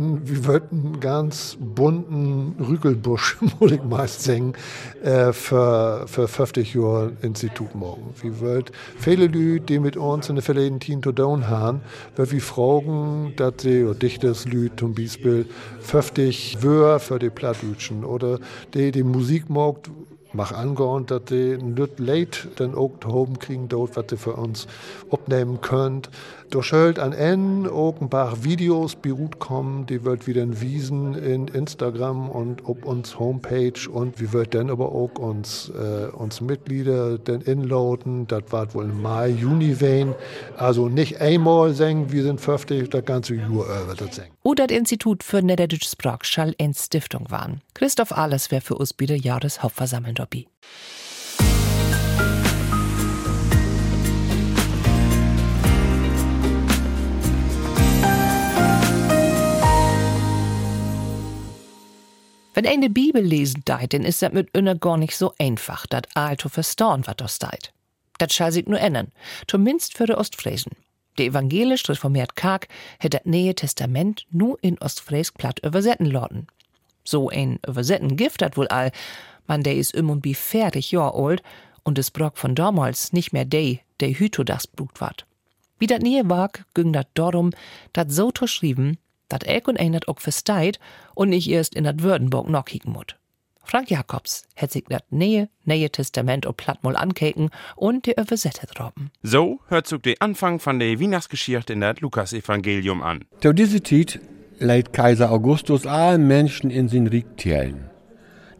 Ja, 0.00 0.06
wir 0.24 0.46
wollten 0.46 0.80
einen 0.80 1.00
ganz 1.00 1.58
bunten 1.60 2.56
Rügelbusch, 2.58 3.36
muss 3.60 3.72
ich 3.72 3.82
meist 3.82 4.22
sagen, 4.22 4.54
äh, 5.02 5.32
für, 5.32 6.06
für 6.06 6.26
50 6.26 6.74
Jahre 6.74 7.12
Institut 7.22 7.74
morgen. 7.74 8.14
Wir 8.22 8.40
wollten 8.40 8.72
viele 8.98 9.26
Leute, 9.26 9.60
die 9.60 9.78
mit 9.78 9.96
uns 9.96 10.28
in 10.28 10.36
der 10.36 10.42
verleden 10.42 10.80
Team 10.80 11.02
zu 11.02 11.12
tun 11.12 11.48
haben, 11.48 11.82
weil 12.16 12.30
wir 12.30 12.40
fragen, 12.40 13.34
dass 13.36 13.54
sie, 13.60 13.84
oder 13.84 13.94
Dichters 13.94 14.46
Leute 14.46 14.76
zum 14.76 14.94
Beispiel, 14.94 15.46
50 15.80 16.62
Wörter 16.62 17.00
für 17.00 17.18
die 17.18 17.30
Plattdütschen 17.30 18.04
oder 18.04 18.38
die, 18.72 18.92
die 18.92 19.02
Musik 19.02 19.50
mag, 19.50 19.76
mach 20.32 20.52
angehören, 20.52 21.06
dass 21.06 21.24
die 21.24 21.58
nicht 21.58 21.98
late 21.98 22.48
dann 22.56 22.74
auch 22.74 22.92
oben 23.06 23.38
kriegen 23.38 23.68
dort, 23.68 23.96
was 23.96 24.06
sie 24.08 24.16
für 24.16 24.34
uns 24.34 24.66
abnehmen 25.10 25.60
könnt. 25.60 26.08
Da 26.50 26.64
schuld 26.64 26.98
an 26.98 27.12
N 27.12 27.68
auch 27.68 28.00
ein 28.00 28.10
paar 28.10 28.42
Videos 28.42 28.96
beruht 28.96 29.38
kommen, 29.38 29.86
die 29.86 30.04
wird 30.04 30.26
wieder 30.26 30.42
in 30.42 30.60
Wiesen 30.60 31.14
in 31.14 31.46
Instagram 31.46 32.28
und 32.28 32.64
auf 32.64 32.84
uns 32.84 33.20
Homepage 33.20 33.88
und 33.88 34.20
wir 34.20 34.32
wird 34.32 34.54
dann 34.54 34.68
aber 34.68 34.90
auch 34.90 35.12
uns, 35.16 35.70
äh, 35.70 36.06
uns 36.08 36.40
Mitglieder 36.40 37.18
dann 37.18 37.40
inloaden. 37.42 38.26
Das 38.26 38.42
war 38.50 38.74
wohl 38.74 38.86
im 38.86 39.00
Mai, 39.00 39.28
Juni 39.28 39.80
wen. 39.80 40.16
Also 40.56 40.88
nicht 40.88 41.20
einmal 41.20 41.72
sagen, 41.72 42.10
wir 42.10 42.24
sind 42.24 42.40
50, 42.40 42.90
das 42.90 43.04
ganze 43.04 43.36
Jahr 43.36 43.48
über 43.48 43.94
das 43.96 44.16
sagen. 44.16 44.30
Oder 44.42 44.66
das 44.66 44.76
Institut 44.76 45.22
für 45.22 45.42
Niederdeutsche 45.42 45.88
Sprach 45.88 46.24
schall 46.24 46.56
in 46.58 46.74
Stiftung 46.74 47.30
waren. 47.30 47.60
Christoph 47.74 48.10
Ahlers 48.10 48.50
wär 48.50 48.60
für 48.60 48.74
uns 48.74 48.94
wieder 48.98 49.14
Jahreshauptversammlung 49.14 50.16
dabei. 50.16 50.46
Wenn 62.60 62.70
eine 62.70 62.90
Bibel 62.90 63.22
lesen 63.22 63.62
deit, 63.64 63.94
dann 63.94 64.04
ist 64.04 64.20
das 64.20 64.34
mit 64.34 64.54
einer 64.54 64.74
gar 64.74 64.98
nicht 64.98 65.16
so 65.16 65.32
einfach, 65.38 65.86
dat 65.86 66.08
all 66.12 66.36
zu 66.36 66.50
verstauen, 66.50 67.06
wat 67.06 67.22
da 67.22 67.26
steit. 67.26 67.72
Das 68.18 68.34
schall 68.34 68.52
sich 68.52 68.66
nur 68.66 68.78
ändern, 68.78 69.12
zumindest 69.46 69.96
für 69.96 70.04
die 70.04 70.12
Ostfriesen. 70.12 70.72
Der 71.16 71.24
evangelisch 71.24 71.88
reformiert 71.88 72.36
Karg 72.36 72.68
hätt 72.98 73.14
das 73.14 73.22
Neue 73.24 73.54
Testament 73.54 74.26
nur 74.30 74.58
in 74.60 74.78
Ostfräsk 74.78 75.38
platt 75.38 75.60
übersetzen 75.60 76.04
lassen. 76.04 76.48
So 77.02 77.30
ein 77.30 77.60
Übersetzen 77.66 78.18
gift 78.18 78.42
dat 78.42 78.58
wohl 78.58 78.68
all, 78.68 78.92
man 79.46 79.62
der 79.62 79.76
is 79.76 79.92
im 79.92 80.10
und 80.10 80.20
bi 80.20 80.34
fertig 80.34 80.90
Jahr 80.90 81.14
alt 81.14 81.42
und 81.82 81.98
es 81.98 82.10
Brock 82.10 82.36
von 82.36 82.54
damals 82.54 83.14
nicht 83.14 83.32
mehr 83.32 83.46
de, 83.46 83.78
der 84.00 84.10
Hüto 84.10 84.44
das 84.44 84.66
Blut 84.66 85.00
ward. 85.00 85.24
Wie 85.78 85.86
dat 85.86 86.02
Nähe 86.02 86.28
wag, 86.28 86.66
ging 86.74 86.92
dat 86.92 87.08
darum, 87.14 87.52
dat 87.94 88.12
so 88.12 88.28
geschrieben, 88.28 88.98
dat 89.32 89.44
ek 89.44 89.68
und 89.68 89.78
dat 89.80 90.08
auch 90.08 90.20
versteit 90.20 90.78
und 91.14 91.30
nicht 91.30 91.48
erst 91.48 91.74
in 91.74 91.84
dat 91.84 92.02
Würdenburg 92.02 92.48
noch 92.48 92.64
kicken 92.64 92.92
mut. 92.92 93.16
Frank 93.70 93.88
Jacobs 93.88 94.48
hat 94.56 94.72
sich 94.72 94.84
das 94.88 95.02
Nähe, 95.10 95.48
Nähe 95.64 95.90
Testament 95.90 96.44
und 96.44 96.56
Plattmol 96.56 96.96
ankeken 96.96 97.50
und 97.76 98.06
die 98.06 98.14
Übersetzer 98.18 98.66
droppen. 98.66 99.12
So 99.22 99.60
hört 99.68 99.86
sich 99.86 100.00
der 100.00 100.16
Anfang 100.18 100.58
von 100.58 100.80
der 100.80 100.98
Weihnachtsgeschichte 100.98 101.74
in 101.74 101.80
das 101.80 102.00
Lukas-Evangelium 102.00 103.00
an. 103.00 103.24
Zu 103.40 103.52
dieser 103.52 103.84
Zeit 103.84 104.18
leiht 104.58 104.92
Kaiser 104.92 105.30
Augustus 105.30 105.86
allen 105.86 106.26
Menschen 106.26 106.70
in 106.70 106.88
sein 106.88 107.06
Reich 107.06 107.26
teilen. 107.36 107.90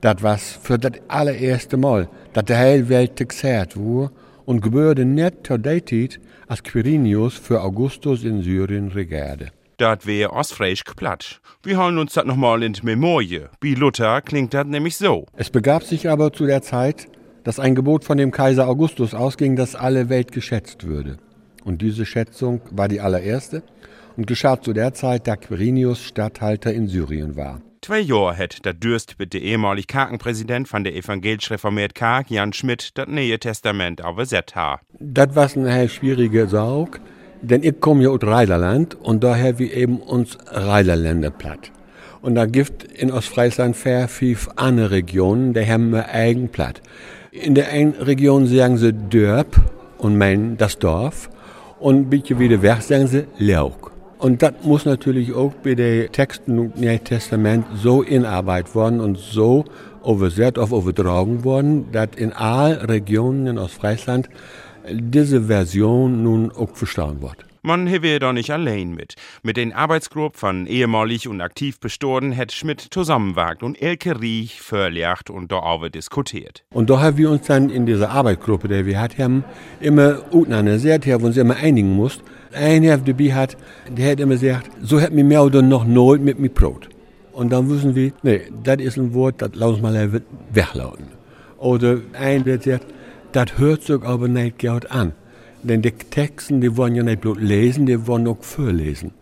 Das 0.01 0.23
was 0.23 0.53
für 0.63 0.79
das 0.79 0.93
allererste 1.09 1.77
Mal, 1.77 2.09
dass 2.33 2.45
der 2.45 2.59
heile 2.59 2.89
Welt 2.89 3.17
gezerrt 3.17 3.77
wurde 3.77 4.13
und 4.47 4.61
gebührte 4.61 5.05
nicht 5.05 5.47
zu 5.47 5.59
der 5.59 5.85
Zeit, 5.85 6.21
als 6.47 6.63
Quirinius 6.63 7.35
für 7.35 7.63
Augustus 7.63 8.25
in 8.25 8.43
Syrien 8.43 8.89
regierte. 8.89 9.51
Dat 9.81 10.07
wär 10.07 10.35
ostfräisch 10.35 10.85
platt. 10.85 11.41
Wir 11.63 11.79
holen 11.79 11.97
uns 11.97 12.13
das 12.13 12.27
nochmal 12.27 12.63
in 12.63 12.75
die 12.75 12.85
Memorie. 12.85 13.47
Wie 13.63 13.75
Luther 13.75 14.21
klingt 14.21 14.53
das 14.53 14.67
nämlich 14.67 14.99
so. 14.99 15.25
Es 15.35 15.49
begab 15.49 15.85
sich 15.85 16.07
aber 16.11 16.35
zu 16.35 16.45
der 16.45 16.61
Zeit, 16.61 17.09
dass 17.45 17.59
ein 17.59 17.75
Gebot 17.75 18.05
von 18.05 18.19
dem 18.19 18.31
Kaiser 18.31 18.69
Augustus 18.69 19.15
ausging, 19.15 19.57
dass 19.57 19.75
alle 19.75 20.11
Welt 20.11 20.33
geschätzt 20.33 20.87
würde. 20.87 21.17
Und 21.65 21.81
diese 21.81 22.05
Schätzung 22.05 22.61
war 22.71 22.89
die 22.89 23.01
allererste 23.01 23.63
und 24.19 24.27
geschah 24.27 24.61
zu 24.61 24.75
der 24.75 24.93
Zeit, 24.93 25.27
da 25.27 25.37
Quirinius 25.37 26.03
Statthalter 26.05 26.75
in 26.75 26.87
Syrien 26.87 27.37
war. 27.37 27.63
Zwei 27.81 28.01
Jahre 28.01 28.35
hätt 28.35 28.67
der 28.67 28.75
Dürst 28.75 29.19
mit 29.19 29.33
der 29.33 29.41
ehemalige 29.41 29.87
Kakenpräsident 29.87 30.69
von 30.69 30.85
der 30.85 30.95
evangelisch 30.95 31.51
reformiert 31.51 31.95
Karg, 31.95 32.31
Jan 32.31 32.53
Schmidt, 32.53 32.99
das 32.99 33.09
Neue 33.09 33.39
Testament 33.39 34.01
übersetzt 34.01 34.55
ha. 34.57 34.81
Das 34.99 35.35
war 35.35 35.49
eine 35.57 35.89
schwierige 35.89 36.49
Saug, 36.49 37.01
denn 37.43 37.63
ich 37.63 37.81
komme 37.81 38.05
ja 38.05 38.11
aus 38.11 38.23
Rheinland 38.23 38.97
und 39.01 39.25
daher 39.25 39.59
wie 39.59 39.71
eben 39.71 39.99
uns 39.99 40.39
Rheinländer 40.47 41.31
platt. 41.31 41.71
Und 42.23 42.35
da 42.35 42.47
gibt 42.47 42.85
in 42.85 43.11
Ostfriesland 43.11 43.77
sehr 43.77 44.09
viel 44.09 44.37
andere 44.57 44.91
Regionen, 44.91 45.55
der 45.55 45.67
haben 45.67 45.91
wir 45.91 46.09
eigen 46.11 46.49
platt. 46.49 46.83
In 47.33 47.55
der 47.55 47.71
einen 47.71 47.95
Region 47.95 48.47
sagen 48.47 48.77
sie 48.77 48.93
Dörp 48.93 49.57
und 49.99 50.19
meinen 50.19 50.59
das 50.59 50.79
Dorf 50.79 51.31
und 51.79 51.97
ein 51.97 52.11
bisschen 52.11 52.39
wieder 52.39 52.61
weg 52.63 52.83
sagen 52.83 53.07
sie 53.07 53.25
Lauk. 53.39 53.91
Und 54.19 54.43
das 54.43 54.53
muss 54.65 54.85
natürlich 54.85 55.33
auch 55.33 55.55
bei 55.63 55.75
den 55.75 56.13
Texten 56.13 56.59
im 56.59 56.73
Neuen 56.77 57.03
Testament 57.03 57.65
so 57.75 58.03
in 58.03 58.27
Arbeit 58.27 58.75
worden 58.75 59.01
und 59.01 59.17
so 59.17 59.65
übersetzt 60.07 60.59
auf 60.59 60.73
übertragen 60.73 61.43
worden, 61.43 61.87
dass 61.91 62.09
in 62.17 62.35
allen 62.35 62.81
Regionen 62.81 63.47
in 63.47 63.59
Ostfriesland 63.59 64.29
diese 64.89 65.43
Version 65.43 66.23
nun 66.23 66.51
auch 66.53 66.75
verstanden 66.75 67.23
wird. 67.23 67.45
Man 67.63 67.87
hewe 67.87 68.19
da 68.19 68.33
nicht 68.33 68.51
allein 68.51 68.95
mit. 68.95 69.17
Mit 69.43 69.59
den 69.59 69.75
Arbeitsgruppen 69.75 70.39
von 70.39 70.67
ehemalig 70.67 71.29
und 71.29 71.43
aktiv 71.43 71.79
Bestoren 71.79 72.33
hätt 72.33 72.53
Schmidt 72.53 72.81
zusammenwagt 72.91 73.63
und 73.63 73.81
Elke 73.83 74.19
Riech 74.19 74.63
verlegt 74.63 75.29
und 75.29 75.53
da 75.53 75.57
auch 75.57 75.87
diskutiert. 75.91 76.65
Und 76.73 76.89
da 76.89 77.01
haben 77.01 77.19
wir 77.19 77.31
uns 77.31 77.47
dann 77.47 77.69
in 77.69 77.85
dieser 77.85 78.11
Arbeitsgruppe, 78.13 78.69
die 78.69 78.87
wir 78.87 78.99
hatten, 78.99 79.45
immer 79.79 80.23
analysiert, 80.33 81.07
wo 81.07 81.27
uns 81.27 81.37
immer 81.37 81.57
einigen 81.57 81.95
mussten. 81.95 82.25
Ein 82.55 82.83
Herr 82.83 82.97
dabei 82.97 83.35
hat, 83.35 83.59
der 83.91 84.13
hat 84.13 84.21
immer 84.21 84.37
gesagt, 84.37 84.71
so 84.81 84.99
hat 84.99 85.13
mir 85.13 85.25
mehr 85.25 85.45
oder 85.45 85.61
noch 85.61 85.85
nooit 85.85 86.23
mit 86.23 86.39
mir 86.39 86.49
Brot. 86.49 86.89
Und 87.33 87.53
dann 87.53 87.69
wissen 87.69 87.95
wir, 87.95 88.13
nee, 88.23 88.41
das 88.65 88.79
ist 88.79 88.97
ein 88.97 89.13
Wort, 89.13 89.43
das 89.43 89.51
lass 89.53 89.83
mal 89.83 89.95
even 89.97 90.23
weglauten. 90.51 91.09
Oder 91.59 91.99
ein, 92.19 92.43
der 92.45 92.59
sagt, 92.59 92.87
das 93.33 93.59
hört 93.59 93.83
sich 93.83 94.03
aber 94.03 94.29
nicht 94.29 94.59
gut 94.59 94.91
an. 94.91 95.13
Denn 95.63 95.83
die 95.83 95.93
Texten, 95.93 96.61
die 96.61 96.77
wollen 96.77 96.95
ja 96.95 97.03
nicht 97.03 97.21
bloß 97.21 97.39
lesen, 97.39 97.87
die 97.87 98.07
wollen 98.07 98.27
auch 98.27 98.43
vorlesen. 98.43 99.13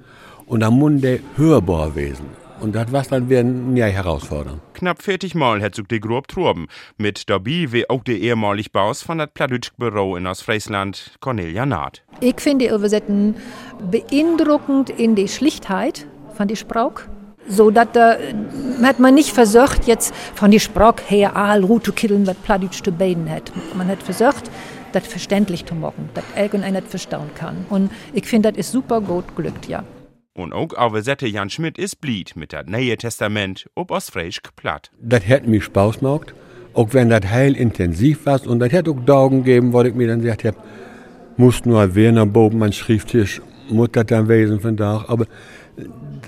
Und 0.46 0.60
da 0.60 0.70
muss 0.70 1.00
der 1.00 1.18
hörbar 1.36 1.94
wesen. 1.94 2.26
Und 2.60 2.74
das 2.74 2.90
was 2.90 3.08
dann 3.08 3.28
werden 3.28 3.76
ja 3.76 3.86
herausfordern. 3.86 4.60
Knapp 4.74 5.02
40 5.02 5.34
Mal 5.34 5.62
hat 5.62 5.76
sich 5.76 5.86
die 5.86 6.00
Gruppe 6.00 6.26
troben. 6.28 6.66
Mit 6.96 7.30
dabei 7.30 7.68
wie 7.70 7.88
auch 7.88 8.02
der 8.02 8.18
ehemalige 8.18 8.70
Baus 8.70 9.02
von 9.02 9.18
das 9.18 9.28
Pladütsch 9.32 9.70
Büro 9.76 10.16
in 10.16 10.26
Ostfriesland, 10.26 11.12
Cornelia 11.20 11.66
Naht. 11.66 12.02
Ich 12.20 12.40
finde 12.40 12.66
die 12.66 12.74
Übersetzung 12.74 13.36
beeindruckend 13.90 14.90
in 14.90 15.14
die 15.14 15.28
Schlichtheit 15.28 16.06
von 16.34 16.48
die 16.48 16.56
Sprache. 16.56 17.04
So 17.48 17.70
dass 17.70 17.88
da 17.92 18.16
hat 18.82 18.98
man 18.98 19.14
nicht 19.14 19.30
versucht, 19.30 19.86
jetzt 19.86 20.14
von 20.34 20.50
die 20.50 20.60
Sprache 20.60 21.02
her 21.06 21.36
all 21.36 21.64
Route 21.64 21.92
killen, 21.92 22.26
was 22.26 22.36
Pladütsch 22.36 22.82
zu 22.82 22.92
beiden 22.92 23.28
hat. 23.30 23.50
Man 23.74 23.88
hat 23.88 24.02
versucht, 24.02 24.50
das 24.92 25.06
verständlich 25.06 25.64
zu 25.66 25.74
machen, 25.74 26.10
dass 26.14 26.24
irgendeiner 26.36 26.80
das 26.80 26.90
verstauen 26.90 27.30
kann. 27.34 27.66
Und 27.70 27.90
ich 28.12 28.26
finde, 28.26 28.52
das 28.52 28.58
ist 28.58 28.72
super 28.72 29.00
gut 29.00 29.24
glückt, 29.36 29.66
ja. 29.66 29.82
Und 30.34 30.52
auch 30.52 30.72
Auversette 30.76 31.26
Jan 31.26 31.50
Schmidt 31.50 31.78
ist 31.78 32.00
blied 32.00 32.36
mit 32.36 32.52
das 32.52 32.66
Neue 32.66 32.96
Testament 32.96 33.68
ob 33.74 33.90
Ostfriesisch 33.90 34.40
platt. 34.54 34.90
Das 35.00 35.26
hätte 35.26 35.50
mich 35.50 35.64
Spaß 35.64 35.98
gemacht, 35.98 36.32
auch 36.74 36.92
wenn 36.92 37.08
das 37.08 37.28
heil 37.28 37.56
intensiv 37.56 38.24
war. 38.26 38.46
Und 38.46 38.60
das 38.60 38.70
hätte 38.70 38.92
auch 38.92 39.00
Daugen 39.04 39.42
gegeben, 39.42 39.72
wo 39.72 39.82
ich 39.82 39.94
mir 39.94 40.06
dann 40.06 40.20
gesagt 40.20 40.44
habe, 40.44 40.56
muss 41.36 41.64
nur 41.64 41.94
Werner 41.94 42.26
Boben 42.26 42.58
mein 42.58 42.72
Schrifttisch, 42.72 43.42
muss 43.68 43.88
das 43.92 44.06
dann 44.06 44.28
wesen 44.28 44.60
von 44.60 44.76
da. 44.76 45.04
Aber 45.08 45.26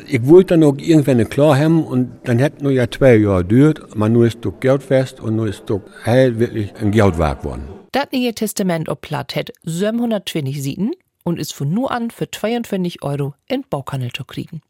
ich 0.07 0.27
wollte 0.27 0.55
dann 0.55 0.65
auch 0.65 0.77
irgendwann 0.79 1.29
klar 1.29 1.59
haben 1.59 1.85
und 1.85 2.11
dann 2.25 2.39
hätte 2.39 2.63
nur 2.63 2.73
ja 2.73 2.91
zwei 2.91 3.17
Jahre 3.17 3.45
gedauert, 3.45 3.97
man 3.97 4.13
nur 4.13 4.27
ist 4.27 4.39
doch 4.43 4.59
Geld 4.61 4.83
fest 4.83 5.21
und 5.21 5.37
nur 5.37 5.49
ist 5.49 5.65
doch 5.67 5.83
heil 6.05 6.39
wirklich 6.39 6.75
ein 6.81 6.91
Geldwerk 6.91 7.43
geworden. 7.43 7.65
Das 7.93 8.07
Neue 8.13 8.35
Testament 8.35 8.89
ob 8.89 9.01
platt 9.01 9.35
hat 9.37 9.51
720 9.65 10.63
Seiten 10.63 10.91
und 11.25 11.39
ist 11.39 11.53
von 11.53 11.73
nur 11.73 11.91
an 11.91 12.11
für 12.11 12.31
22 12.31 13.03
Euro 13.03 13.35
in 13.49 13.65
Baukanal 13.69 14.11
zu 14.13 14.25
kriegen. 14.25 14.63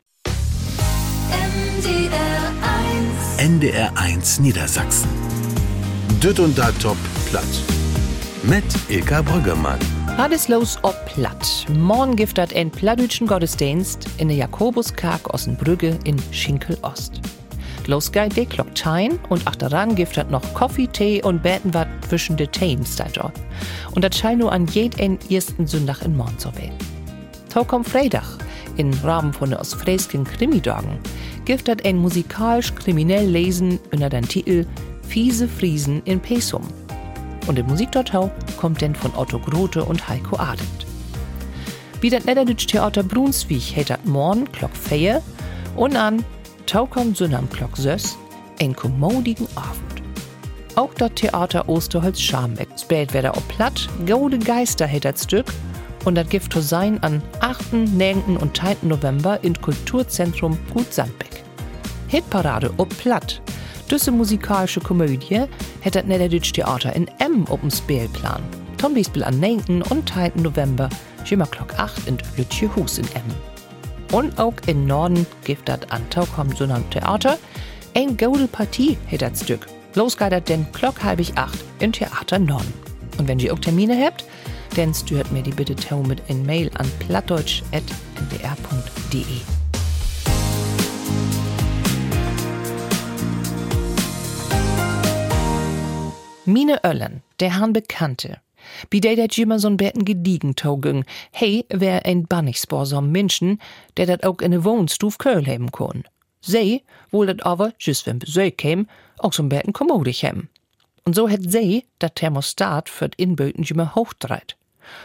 NDR 3.39 3.93
1 3.97 4.41
Niedersachsen. 4.41 5.09
Düt 6.23 6.39
und 6.41 6.59
da 6.59 6.71
top 6.73 6.99
platt. 7.31 7.45
Mit 8.43 8.65
Ilka 8.89 9.21
Brüggemann. 9.21 9.79
Alles 10.17 10.49
los 10.49 10.79
ob 10.81 10.95
platt. 11.05 11.67
Morgen 11.77 12.17
giftet 12.17 12.57
ein 12.57 12.71
plattdütschen 12.71 13.27
Gottesdienst 13.27 14.07
in 14.17 14.29
der 14.29 14.37
Jakobuskark 14.39 15.35
Ossenbrügge 15.35 15.99
in 16.05 16.17
Schinkel-Ost. 16.33 17.21
Los 17.87 18.11
geht 18.11 18.39
der 18.39 18.47
Glocktein 18.47 19.19
und 19.29 19.47
achteran 19.47 19.95
giftet 19.95 20.31
noch 20.31 20.55
Kaffee, 20.55 20.87
Tee 20.87 21.23
und 21.23 21.43
beten 21.43 21.75
wat 21.75 21.89
zwischen 22.09 22.39
de 22.39 22.47
Themes 22.47 22.97
da 22.97 23.05
dort. 23.13 23.35
Und 23.95 24.05
das 24.05 24.17
scheint 24.17 24.41
nur 24.41 24.53
an 24.53 24.67
jeden 24.69 25.19
ersten 25.31 25.67
Sonntag 25.67 26.01
in 26.03 26.17
Morgen 26.17 26.39
zu 26.39 26.49
werden. 26.55 26.79
Tau 27.51 27.65
kommt 27.65 27.91
Freitag, 27.91 28.39
im 28.79 28.91
Rahmen 29.05 29.35
von 29.35 29.51
der 29.51 29.61
Ostfriesken 29.61 30.25
Krimidagen, 30.25 30.99
giftet 31.45 31.85
ein 31.85 31.99
musikalisch 31.99 32.75
kriminell 32.75 33.27
Lesen 33.27 33.79
unter 33.93 34.09
den 34.09 34.27
Titel 34.27 34.65
Fiese 35.07 35.47
Friesen 35.47 36.01
in 36.05 36.21
Pesum. 36.21 36.67
Und 37.47 37.59
im 37.59 37.67
Musikdortau 37.67 38.31
kommt 38.57 38.81
denn 38.81 38.95
von 38.95 39.15
Otto 39.17 39.39
Grote 39.39 39.85
und 39.85 40.09
Heiko 40.09 40.37
Arendt. 40.37 40.87
Wie 42.01 42.11
das 42.11 42.25
Niederdütsch 42.25 42.67
Theater 42.67 43.03
Brunswick 43.03 43.77
hätte 43.77 43.99
morgen 44.05 44.47
Glock 44.47 44.75
Feier 44.75 45.23
und 45.77 45.97
an 45.97 46.25
Tau 46.67 46.87
kommt 46.87 47.17
so 47.17 47.25
am 47.25 47.49
Glock 47.51 47.77
Söss 47.77 48.17
ein 48.61 48.77
kommodigen 48.77 49.49
Abend. 49.57 50.03
Auch 50.77 50.95
das 50.95 51.11
Theater 51.15 51.69
Osterholz 51.69 52.21
Scharmbeck 52.21 52.69
spät 52.79 53.13
werde 53.13 53.35
auch 53.35 53.49
platt, 53.49 53.89
gaude 54.07 54.39
Geister 54.39 54.87
hätte 54.87 55.13
das 55.13 55.25
Stück 55.25 55.47
und 56.05 56.15
das 56.15 56.29
Gift 56.29 56.53
sein 56.55 57.03
an 57.03 57.23
8., 57.41 57.73
9. 57.73 58.37
und 58.37 58.57
10. 58.57 58.89
November 58.89 59.43
im 59.43 59.61
Kulturzentrum 59.61 60.59
Gut 60.73 60.93
Sandbeck. 60.93 61.43
Hitparade 62.09 62.73
ob 62.77 62.89
platt. 62.99 63.43
Düsse 63.91 64.13
musikalische 64.13 64.81
Komödie 64.81 65.47
hätte 65.81 65.99
das 65.99 66.05
Niederdütsch 66.05 66.53
Theater 66.53 66.95
in 66.95 67.09
M 67.19 67.45
auf 67.49 67.61
dem 67.61 67.73
Spielplan. 67.73 68.41
Tom 68.79 68.95
Biesbel 68.95 69.25
am 69.25 69.41
9. 69.41 69.83
und 69.91 70.09
10. 70.09 70.43
November, 70.43 70.89
Schimmer 71.25 71.47
Glock 71.47 71.77
8 71.77 72.07
in 72.07 72.17
Lütje 72.37 72.71
Hus 72.77 72.99
in 72.99 73.07
M. 73.07 73.25
Und 74.13 74.39
auch 74.39 74.55
in 74.67 74.87
Norden 74.87 75.27
gibt 75.45 75.69
das 75.69 75.81
so 76.15 76.25
am 76.37 76.91
Theater. 76.91 77.37
Ein 77.97 78.17
gute 78.17 78.47
Partie 78.47 78.97
hätte 79.07 79.29
das 79.29 79.43
Stück. 79.43 79.67
Los 79.97 80.17
geht 80.17 80.31
das 80.31 80.45
denn 80.45 80.69
Glock 80.73 81.03
halbig 81.03 81.37
acht 81.37 81.59
in 81.81 81.93
Theater 81.93 82.39
Norden. 82.39 82.73
Und 83.19 83.27
wenn 83.27 83.41
ihr 83.41 83.53
auch 83.53 83.59
Termine 83.59 84.01
habt, 84.05 84.25
dann 84.77 84.95
stört 84.95 85.33
mir 85.33 85.43
die 85.43 85.51
bitte 85.51 85.75
Tau 85.75 86.05
mit 86.05 86.23
ein 86.29 86.47
Mail 86.47 86.71
an 86.79 86.89
plattdeutsch.ndr.de. 87.01 89.60
Mine 96.47 96.81
Öllen, 96.85 97.23
der 97.39 97.59
Herrn 97.59 97.73
Bekannte, 97.73 98.41
Wie 98.91 99.01
der 99.01 99.17
dat 99.17 99.37
jimmer 99.37 99.59
so'n 99.59 99.77
betten 99.77 100.05
gediegen 100.05 100.55
togen. 100.57 101.05
Hey, 101.33 101.65
wär 101.69 102.05
ein 102.07 102.27
Bannigspoor 102.27 102.85
so'n 102.85 103.11
Menschen, 103.11 103.59
der 103.97 104.07
dat 104.07 104.25
auch 104.25 104.41
in 104.41 104.51
ne 104.51 104.65
Wohnstuf 104.65 105.19
Köl 105.19 105.47
haben 105.47 105.71
kon. 105.71 106.05
Sie, 106.41 106.83
wohl 107.11 107.27
dat 107.27 107.45
aber, 107.45 107.73
just 107.79 108.07
wenn 108.07 108.19
Besuch 108.19 108.57
käm, 108.57 108.87
auch 109.19 109.33
so'n 109.33 109.49
betten 109.49 109.73
kommodig 109.73 110.23
hem. 110.23 110.49
Und 111.05 111.15
so 111.15 111.29
het 111.29 111.51
sie 111.51 111.85
dat 111.99 112.17
Thermostat 112.17 112.89
für 112.89 113.11
Inböten 113.17 113.65
jimmer 113.65 113.95
hochdreht. 113.95 114.57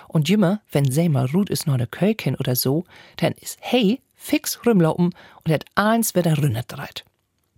Und 0.08 0.30
jimmer, 0.30 0.62
wenn 0.72 0.90
sie 0.90 1.10
mal 1.10 1.26
ruht 1.26 1.50
is 1.50 1.66
noch 1.66 1.78
ne 1.78 1.88
Köken 1.88 2.36
oder 2.36 2.56
so, 2.56 2.86
dann 3.18 3.34
is 3.34 3.58
hey 3.60 4.02
fix 4.16 4.60
rumlaufen 4.66 5.14
und 5.44 5.52
het 5.52 5.66
eins 5.76 6.16
wieder 6.16 6.38
rünnet 6.38 6.66
dreit. 6.68 7.06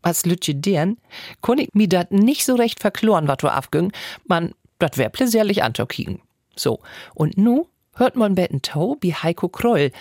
Als 0.07 0.23
kon 1.41 1.57
ich 1.57 1.73
mi 1.73 1.89
dat 1.89 2.13
nicht 2.13 2.45
so 2.45 2.55
recht 2.55 2.79
verkloren, 2.79 3.27
wat 3.27 3.43
du 3.43 3.49
afging, 3.49 3.91
man, 4.25 4.53
dat 4.79 4.97
wär 4.97 5.09
pläsierlich 5.09 5.63
antokigen. 5.63 6.21
So, 6.55 6.79
und 7.13 7.37
nu 7.37 7.65
hört 7.93 8.15
man 8.15 8.35
betten 8.35 8.61
Tau 8.61 8.95
wie 9.01 9.13
Heiko 9.13 9.49
Kroll, 9.49 9.91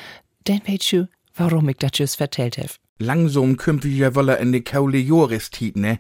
denn 0.47 0.61
weißt 0.65 1.09
warum 1.35 1.69
ich 1.69 1.79
dat 1.79 1.99
just 1.99 2.17
vertellt 2.17 2.57
hef. 2.57 2.79
Langsam 2.99 3.57
kümmt 3.57 3.85
ich 3.85 3.99
ja 3.99 4.15
wolle 4.15 4.37
in 4.37 4.53
die 4.53 4.63
Kaule 4.63 4.99
Joristit, 4.99 5.77
ne? 5.77 5.99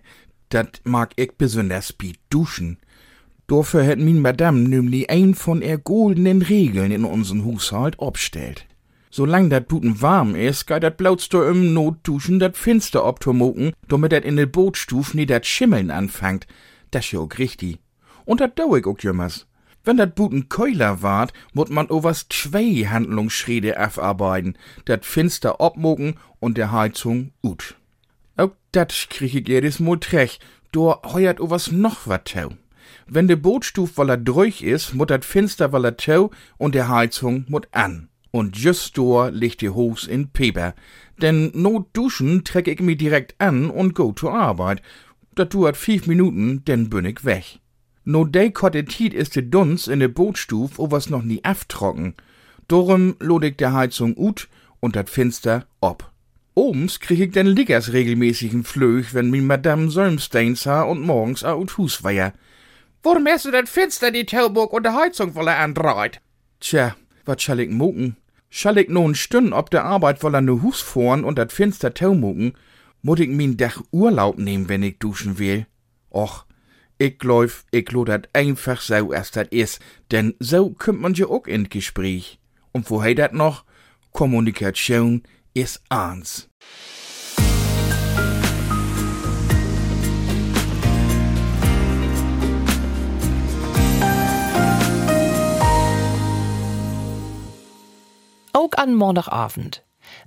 Dat 0.50 0.80
mag 0.84 1.12
ich 1.16 1.32
besonders 1.36 1.92
bi 1.92 2.14
duschen. 2.30 2.78
Dafür 3.48 3.84
hat 3.84 3.98
min 3.98 4.20
Madame 4.20 4.68
nämlich 4.68 5.10
ein 5.10 5.34
von 5.34 5.62
er 5.62 5.78
goldenen 5.78 6.42
Regeln 6.42 6.92
in 6.92 7.04
unseren 7.04 7.44
Haushalt 7.44 7.98
obstellt. 7.98 8.66
Solang 9.10 9.50
dat 9.50 9.68
Buten 9.68 10.00
warm 10.00 10.34
is, 10.34 10.66
geht 10.66 10.82
dat 10.82 10.96
blautst 10.96 11.32
du 11.32 11.42
im 11.42 11.72
Notduschen 11.72 12.38
dat 12.38 12.56
Finster 12.56 13.04
obtomoken, 13.04 13.72
damit 13.88 14.12
dat 14.12 14.24
in 14.24 14.36
de 14.36 14.46
Bootstuf 14.46 15.14
nie 15.14 15.26
dat 15.26 15.46
Schimmeln 15.46 15.90
anfangt. 15.90 16.46
Das 16.90 17.10
ja 17.10 17.20
auch 17.20 17.38
richtig. 17.38 17.78
Und 18.24 18.40
dat 18.40 18.58
dau 18.58 18.76
ich 18.76 18.86
auch 18.86 18.98
jümmers. 18.98 19.46
Wenn 19.84 19.98
dat 19.98 20.16
Buten 20.16 20.48
Keuler 20.48 21.00
wart, 21.02 21.32
mut 21.52 21.70
man 21.70 21.88
overs 21.88 22.26
zwei 22.28 22.84
Handlungsschritte 22.84 23.78
afarbeiten, 23.78 24.58
dat 24.84 25.06
Finster 25.06 25.60
obmoken 25.60 26.18
und 26.40 26.58
der 26.58 26.72
Heizung 26.72 27.30
ut. 27.40 27.76
Auch 28.36 28.50
dat 28.72 28.92
krieg 29.10 29.34
ich 29.34 29.48
jedes 29.48 29.78
Mal 29.78 29.98
trech, 30.00 30.40
do 30.72 30.96
heuert 31.04 31.40
overs 31.40 31.70
noch 31.70 32.08
wat 32.08 32.32
tau. 32.32 32.50
Wenn 33.06 33.28
de 33.28 33.36
Bootstuf 33.36 33.96
woller 33.96 34.16
durch 34.16 34.62
is, 34.62 34.92
mut 34.92 35.10
dat 35.10 35.24
Finster 35.24 35.70
woller 35.70 35.96
tau 35.96 36.32
und 36.58 36.74
der 36.74 36.88
Heizung 36.88 37.44
mut 37.48 37.68
an. 37.70 38.08
Und 38.36 38.54
just 38.58 38.98
do 38.98 39.28
liegt 39.28 39.62
die 39.62 39.70
Hose 39.70 40.10
in 40.10 40.28
Peber. 40.28 40.74
Denn 41.22 41.52
not 41.54 41.86
duschen 41.94 42.44
treck 42.44 42.68
ich 42.68 42.80
mi 42.80 42.94
direkt 42.94 43.34
an 43.38 43.70
und 43.70 43.94
go 43.94 44.12
zur 44.12 44.34
Arbeit. 44.34 44.82
Dat 45.34 45.54
duert 45.54 45.78
fünf 45.78 46.06
Minuten, 46.06 46.62
denn 46.66 46.90
bin 46.90 47.06
ich 47.06 47.24
weg. 47.24 47.60
No 48.04 48.26
de 48.26 48.50
kotte 48.50 48.84
Tiet 48.84 49.14
is 49.14 49.30
de 49.30 49.40
Dunz 49.40 49.86
in 49.86 50.00
de 50.00 50.08
Bootstuf, 50.08 50.78
o 50.78 50.90
was 50.90 51.08
noch 51.08 51.22
nie 51.22 51.42
aftrocken. 51.44 52.12
Dorum 52.68 53.16
lod 53.20 53.42
ich 53.42 53.56
der 53.56 53.72
Heizung 53.72 54.14
ut 54.18 54.48
und 54.80 54.96
dat 54.96 55.08
Finster 55.08 55.64
ob. 55.80 56.12
Obens 56.54 57.00
krieg 57.00 57.20
ich 57.20 57.32
den 57.32 57.46
Liggers 57.46 57.94
regelmäßigen 57.94 58.64
Flöch, 58.64 59.14
wenn 59.14 59.30
mi 59.30 59.40
Madame 59.40 59.88
Solmsteins 59.88 60.66
ha 60.66 60.82
und 60.82 61.00
morgens 61.00 61.42
a 61.42 61.54
ut 61.54 61.78
Hus 61.78 62.04
weier. 62.04 62.34
Warum 63.02 63.26
hast 63.28 63.46
du 63.46 63.50
dat 63.50 63.70
Finster 63.70 64.10
die 64.10 64.26
Tauburg 64.26 64.74
und 64.74 64.84
de 64.84 64.92
Heizung 64.92 65.34
wolle 65.34 65.56
andreit? 65.56 66.20
Tja, 66.60 66.96
wat 67.24 67.40
schall 67.40 67.60
ich 67.60 67.70
mucken? 67.70 68.16
Schall 68.58 68.78
ich 68.78 68.88
nun 68.88 69.14
stünn 69.14 69.52
ob 69.52 69.68
der 69.68 69.84
Arbeit 69.84 70.22
wolle 70.22 70.40
ne 70.40 70.62
Hus 70.62 70.80
fahren 70.80 71.24
und 71.24 71.36
dat 71.36 71.52
Finster 71.52 71.92
tau 71.92 72.14
mucken? 72.14 72.54
Mut 73.02 73.20
ich 73.20 73.28
min 73.28 73.58
Dach 73.58 73.82
Urlaub 73.90 74.38
nehmen, 74.38 74.70
wenn 74.70 74.82
ich 74.82 74.98
duschen 74.98 75.38
will? 75.38 75.66
Och, 76.08 76.46
ich 76.96 77.18
glaub, 77.18 77.50
ich 77.70 77.92
lo 77.92 78.06
dat 78.06 78.30
einfach 78.32 78.80
so 78.80 79.12
erst 79.12 79.36
dat 79.36 79.52
is, 79.52 79.78
denn 80.10 80.32
so 80.38 80.70
kümmt 80.70 81.02
man 81.02 81.12
ja 81.12 81.26
auch 81.26 81.46
in 81.46 81.68
Gespräch. 81.68 82.38
Und 82.72 82.88
woher 82.88 83.14
dat 83.14 83.34
noch? 83.34 83.64
Kommunikation 84.12 85.22
is 85.52 85.82
eins. 85.90 86.48
Auch 98.66 98.78
an 98.78 98.94
Montagabend 98.94 99.84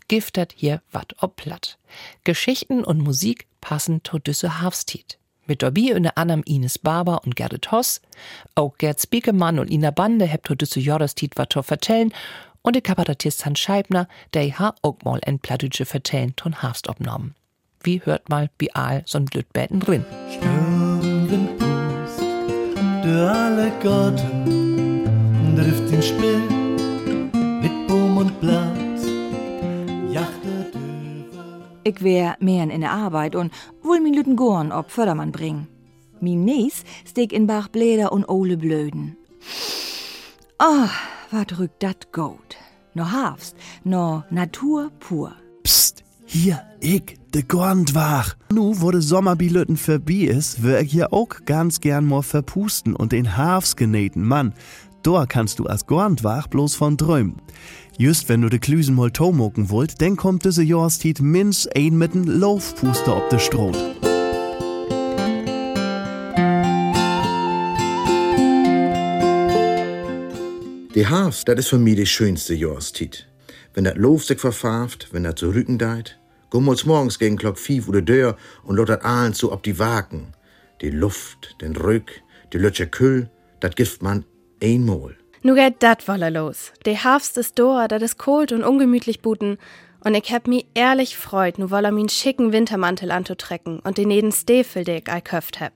giftet 0.07 0.53
hier 0.55 0.81
wat 0.91 1.15
ob 1.21 1.35
platt. 1.35 1.77
Geschichten 2.23 2.85
und 2.85 2.99
Musik 2.99 3.47
passen 3.59 4.01
to 4.03 4.17
düsse 4.17 4.61
Hafstiet. 4.61 5.17
Mit 5.45 5.61
dabei 5.61 5.93
unter 5.93 6.17
anderem 6.17 6.43
Ines 6.45 6.79
Barber 6.79 7.21
und 7.25 7.35
Gerrit 7.35 7.71
Hoss. 7.71 8.01
Auch 8.55 8.77
Gerd 8.77 9.01
Spiekemann 9.01 9.59
und 9.59 9.69
Ina 9.69 9.91
Bande 9.91 10.25
hebt 10.25 10.45
to 10.45 10.55
düsse 10.55 10.79
Jordastiet 10.79 11.37
wat 11.37 11.49
to 11.49 11.63
vertellen. 11.63 12.13
Und 12.61 12.75
der 12.75 12.81
Kabarettist 12.81 13.45
Hans 13.45 13.59
Scheibner, 13.59 14.07
der 14.33 14.57
ha 14.57 14.73
auch 14.83 14.97
mal 15.03 15.19
en 15.23 15.39
plattdütsche 15.39 15.85
vertellen 15.85 16.33
ton 16.37 16.61
Hafst 16.61 16.87
obnommen. 16.87 17.35
Wie 17.83 18.01
hört 18.05 18.29
mal 18.29 18.49
wie 18.57 18.73
all 18.73 19.03
so'n 19.05 19.25
Blödbetten 19.25 19.81
drin. 19.81 20.05
Sturmwind 20.31 21.57
pust, 21.57 22.21
der 23.03 23.31
alle 23.33 23.71
Garten 23.81 25.55
trifft 25.57 25.91
den 25.91 26.01
Baum 26.21 26.58
und 28.19 28.41
Blatt, 28.41 28.99
jachtet. 30.11 30.75
Ich 31.85 32.03
wär 32.03 32.35
mehr 32.41 32.69
in 32.69 32.81
der 32.81 32.91
Arbeit 32.91 33.33
und 33.33 33.53
wohl 33.81 34.01
min 34.01 34.13
Lüten 34.13 34.35
Gorn 34.35 34.73
ob 34.73 34.91
Fördermann 34.91 35.31
bringen. 35.31 35.67
Min 36.19 36.43
Nies 36.43 36.83
steck 37.05 37.31
in 37.31 37.47
Bach 37.47 37.69
Bläder 37.69 38.11
und 38.11 38.27
Ole 38.27 38.57
Blöden. 38.57 39.15
Ah, 40.57 40.89
wat 41.31 41.57
rückt 41.59 41.81
dat 41.81 42.11
gut. 42.11 42.57
No 42.93 43.09
Hafst, 43.09 43.55
no 43.85 44.23
Natur 44.29 44.91
pur. 44.99 45.31
Psst, 45.63 46.03
hier, 46.25 46.59
ich, 46.81 47.17
de 47.33 47.43
Gorndwach. 47.43 48.35
Nu, 48.51 48.81
wo 48.81 48.91
de 48.91 48.99
Sommerbilöten 48.99 49.77
vorbei 49.77 50.27
is, 50.37 50.61
wär 50.61 50.81
ich 50.81 50.91
hier 50.91 51.13
auch 51.13 51.29
ganz 51.45 51.79
gern 51.79 52.05
mal 52.05 52.23
verpusten 52.23 52.97
und 52.97 53.13
den 53.13 53.37
Hafs 53.37 53.77
genähten 53.77 54.25
Mann. 54.25 54.53
Da 55.03 55.25
kannst 55.25 55.59
du 55.59 55.65
als 55.65 55.85
Gorndwach 55.85 56.47
bloß 56.47 56.75
von 56.75 56.97
träumen. 56.97 57.37
Just 58.01 58.29
wenn 58.29 58.41
du 58.41 58.47
de 58.47 58.59
Klüsen 58.59 58.95
mal 58.95 59.11
tomoken 59.11 59.69
wollt, 59.69 60.01
dann 60.01 60.15
kommt 60.15 60.45
diese 60.45 60.63
Jahreszeit 60.63 61.19
minst 61.19 61.75
ein 61.75 62.01
mit'n 62.01 62.25
Laufpuster 62.25 63.17
ob 63.17 63.29
de 63.29 63.37
Stroh. 63.37 63.73
Die 70.95 71.09
Herbst, 71.09 71.45
das 71.49 71.59
ist 71.59 71.67
für 71.67 71.77
mich 71.77 71.97
die 71.97 72.05
schönste 72.05 72.53
Jahreszeit. 72.53 73.27
Wenn 73.73 73.83
das 73.83 73.97
Lof 73.97 74.23
sich 74.23 74.39
verfarft, 74.39 75.09
wenn 75.11 75.25
das 75.25 75.41
so 75.41 75.49
Rücken 75.49 75.77
deit, 75.77 76.21
gummels 76.51 76.85
morgens 76.85 77.19
gegen 77.19 77.35
Glock 77.35 77.57
5 77.57 77.89
oder 77.89 78.01
Dör 78.01 78.37
und 78.63 78.77
lottert 78.77 79.03
allen 79.03 79.33
so 79.33 79.51
ob 79.51 79.61
die 79.63 79.77
Waken. 79.77 80.27
Die 80.79 80.91
Luft, 80.91 81.57
den 81.59 81.75
Rück, 81.75 82.21
die 82.53 82.59
Lötsche 82.59 82.87
Kühl, 82.87 83.29
das 83.59 83.75
gift 83.75 84.01
man 84.01 84.23
einmal. 84.63 85.17
Nu 85.41 85.55
geht 85.55 85.81
dat 85.81 86.07
wolle 86.07 86.29
los. 86.29 86.73
De 86.85 86.95
Herbst 86.95 87.37
ist 87.37 87.57
da, 87.57 87.87
dat 87.87 88.01
is 88.01 88.17
kalt 88.17 88.51
und 88.51 88.63
ungemütlich 88.63 89.21
buten. 89.21 89.57
Und 90.03 90.15
ich 90.15 90.33
hab 90.33 90.47
mi 90.47 90.65
ehrlich 90.73 91.17
freut, 91.17 91.59
nu 91.59 91.71
wolle 91.71 91.91
min 91.91 92.09
schicken 92.09 92.51
Wintermantel 92.51 93.11
anzutrecken 93.11 93.79
und 93.79 93.97
den 93.97 94.11
jeden 94.11 94.31
Stiefel, 94.31 94.83
de 94.83 94.97
ich 94.97 95.23
köft 95.23 95.61
hab. 95.61 95.73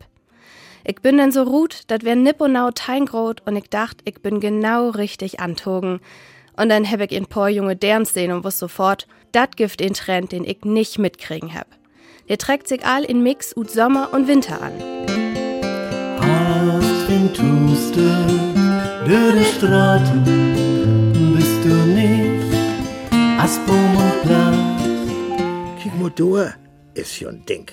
Ich 0.86 1.02
bin 1.02 1.18
denn 1.18 1.32
so 1.32 1.44
ruht, 1.44 1.84
dat 1.88 2.04
wär 2.04 2.16
nipponau 2.16 2.72
teingrot 2.72 3.42
und 3.46 3.56
ich 3.56 3.70
dacht, 3.70 4.02
ich 4.04 4.22
bin 4.22 4.42
genau 4.42 4.90
richtig 4.90 5.40
antogen. 5.40 6.02
Und 6.58 6.70
dann 6.70 6.90
hab 6.90 7.00
ich 7.00 7.14
in 7.14 7.26
paar 7.26 7.50
junge 7.50 7.78
Derns 7.78 8.14
sehen 8.14 8.34
und 8.34 8.44
wuss 8.44 8.60
sofort, 8.60 9.08
dat 9.32 9.56
gift 9.56 9.80
den 9.80 9.94
Trend, 9.94 10.34
den 10.34 10.44
ich 10.44 10.66
nicht 10.66 11.00
mitkriegen 11.00 11.54
hab. 11.54 11.68
Der 12.28 12.38
trägt 12.38 12.68
sich 12.68 12.86
all 12.86 13.04
in 13.04 13.24
Mix 13.24 13.56
ut 13.56 13.72
Sommer 13.72 14.14
und 14.14 14.28
Winter 14.28 14.62
an. 14.62 14.74
Hast 16.20 17.10
die 19.08 19.44
Straßen, 19.44 20.24
bist 21.36 21.64
du 21.64 21.74
nicht, 21.92 22.56
als 23.40 23.60
Baum 23.68 23.96
und 23.98 24.22
Blatt. 24.24 24.54
Kick 25.82 26.00
mal 26.00 26.12
durch, 26.16 26.52
ist 26.94 27.20
ja 27.20 27.30
ein 27.30 27.46
Ding. 27.46 27.66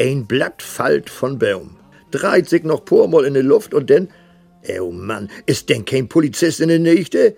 Ein 0.00 0.26
Blatt 0.26 0.62
fällt 0.62 1.10
von 1.10 1.38
Baum. 1.38 1.76
Dreht 2.10 2.48
sich 2.48 2.62
noch 2.62 2.84
pormal 2.84 3.24
in 3.24 3.34
die 3.34 3.40
Luft 3.40 3.74
und 3.74 3.90
dann, 3.90 4.08
oh 4.80 4.90
Mann, 4.90 5.28
ist 5.46 5.68
denn 5.68 5.84
kein 5.84 6.08
Polizist 6.08 6.60
in 6.60 6.68
der 6.68 6.78
Nächte? 6.78 7.36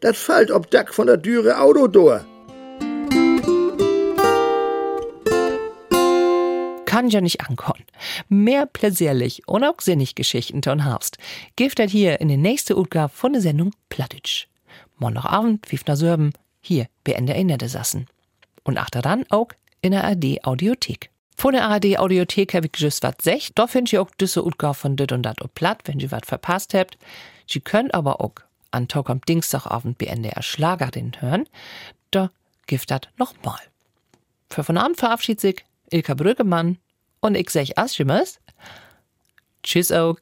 Das 0.00 0.16
fällt 0.16 0.50
ob 0.50 0.70
Dack 0.70 0.94
von 0.94 1.06
der 1.06 1.16
Düre 1.16 1.58
Auto 1.58 1.86
durch. 1.88 2.22
Kann 7.00 7.08
ja 7.08 7.22
nicht 7.22 7.40
ankommen. 7.40 7.82
Mehr 8.28 8.66
pläsierlich 8.66 9.48
und 9.48 9.64
auch 9.64 9.80
sinnig 9.80 10.14
Geschichten 10.14 10.60
ton 10.60 10.84
Herbst. 10.84 11.16
Giftet 11.56 11.88
hier 11.88 12.20
in 12.20 12.28
die 12.28 12.36
nächste 12.36 12.76
Utgabe 12.76 13.08
von 13.08 13.32
der 13.32 13.40
Sendung 13.40 13.72
Plattitsch. 13.88 14.48
Montagabend, 14.98 15.72
Wiefner 15.72 15.96
Sörben, 15.96 16.34
hier 16.60 16.88
bei 17.04 17.12
NDR 17.12 17.42
Nette 17.42 17.70
sassen. 17.70 18.06
Und 18.64 18.76
achter 18.76 19.00
dann 19.00 19.24
auch 19.30 19.48
in 19.80 19.92
der 19.92 20.04
ARD 20.04 20.44
Audiothek. 20.44 21.08
Von 21.38 21.54
der 21.54 21.68
ARD 21.70 21.98
Audiothek 21.98 22.52
hab 22.52 22.66
ich 22.66 22.72
just 22.74 23.02
wat 23.02 23.22
sech. 23.22 23.50
Da 23.54 23.66
findet 23.66 23.94
ihr 23.94 24.02
auch 24.02 24.10
diese 24.20 24.44
Utgabe 24.44 24.74
von 24.74 24.96
Dit 24.96 25.12
und 25.12 25.22
Dat 25.22 25.40
und 25.40 25.54
Platt, 25.54 25.80
wenn 25.86 26.00
ihr 26.00 26.10
wat 26.10 26.26
verpasst 26.26 26.74
habt. 26.74 26.98
Sie 27.48 27.60
könnt 27.60 27.94
aber 27.94 28.20
auch 28.20 28.34
an 28.72 28.88
Tag 28.88 29.08
am 29.08 29.22
Dienstagabend 29.22 29.96
bei 29.96 30.04
NDR 30.04 30.42
Schlagerin 30.42 31.12
hören. 31.18 31.48
Da 32.10 32.30
gibt 32.66 32.90
das 32.90 33.00
nochmal. 33.16 33.60
Für 34.50 34.64
von 34.64 34.76
Abend 34.76 34.98
verabschiedet 34.98 35.40
sich 35.40 35.64
Ilka 35.90 36.12
Brüggemann 36.12 36.76
und 37.20 37.36
ich 37.36 37.50
sag 37.50 37.66
Aschimes. 37.76 38.40
Tschüss 39.62 39.92
auch. 39.92 40.16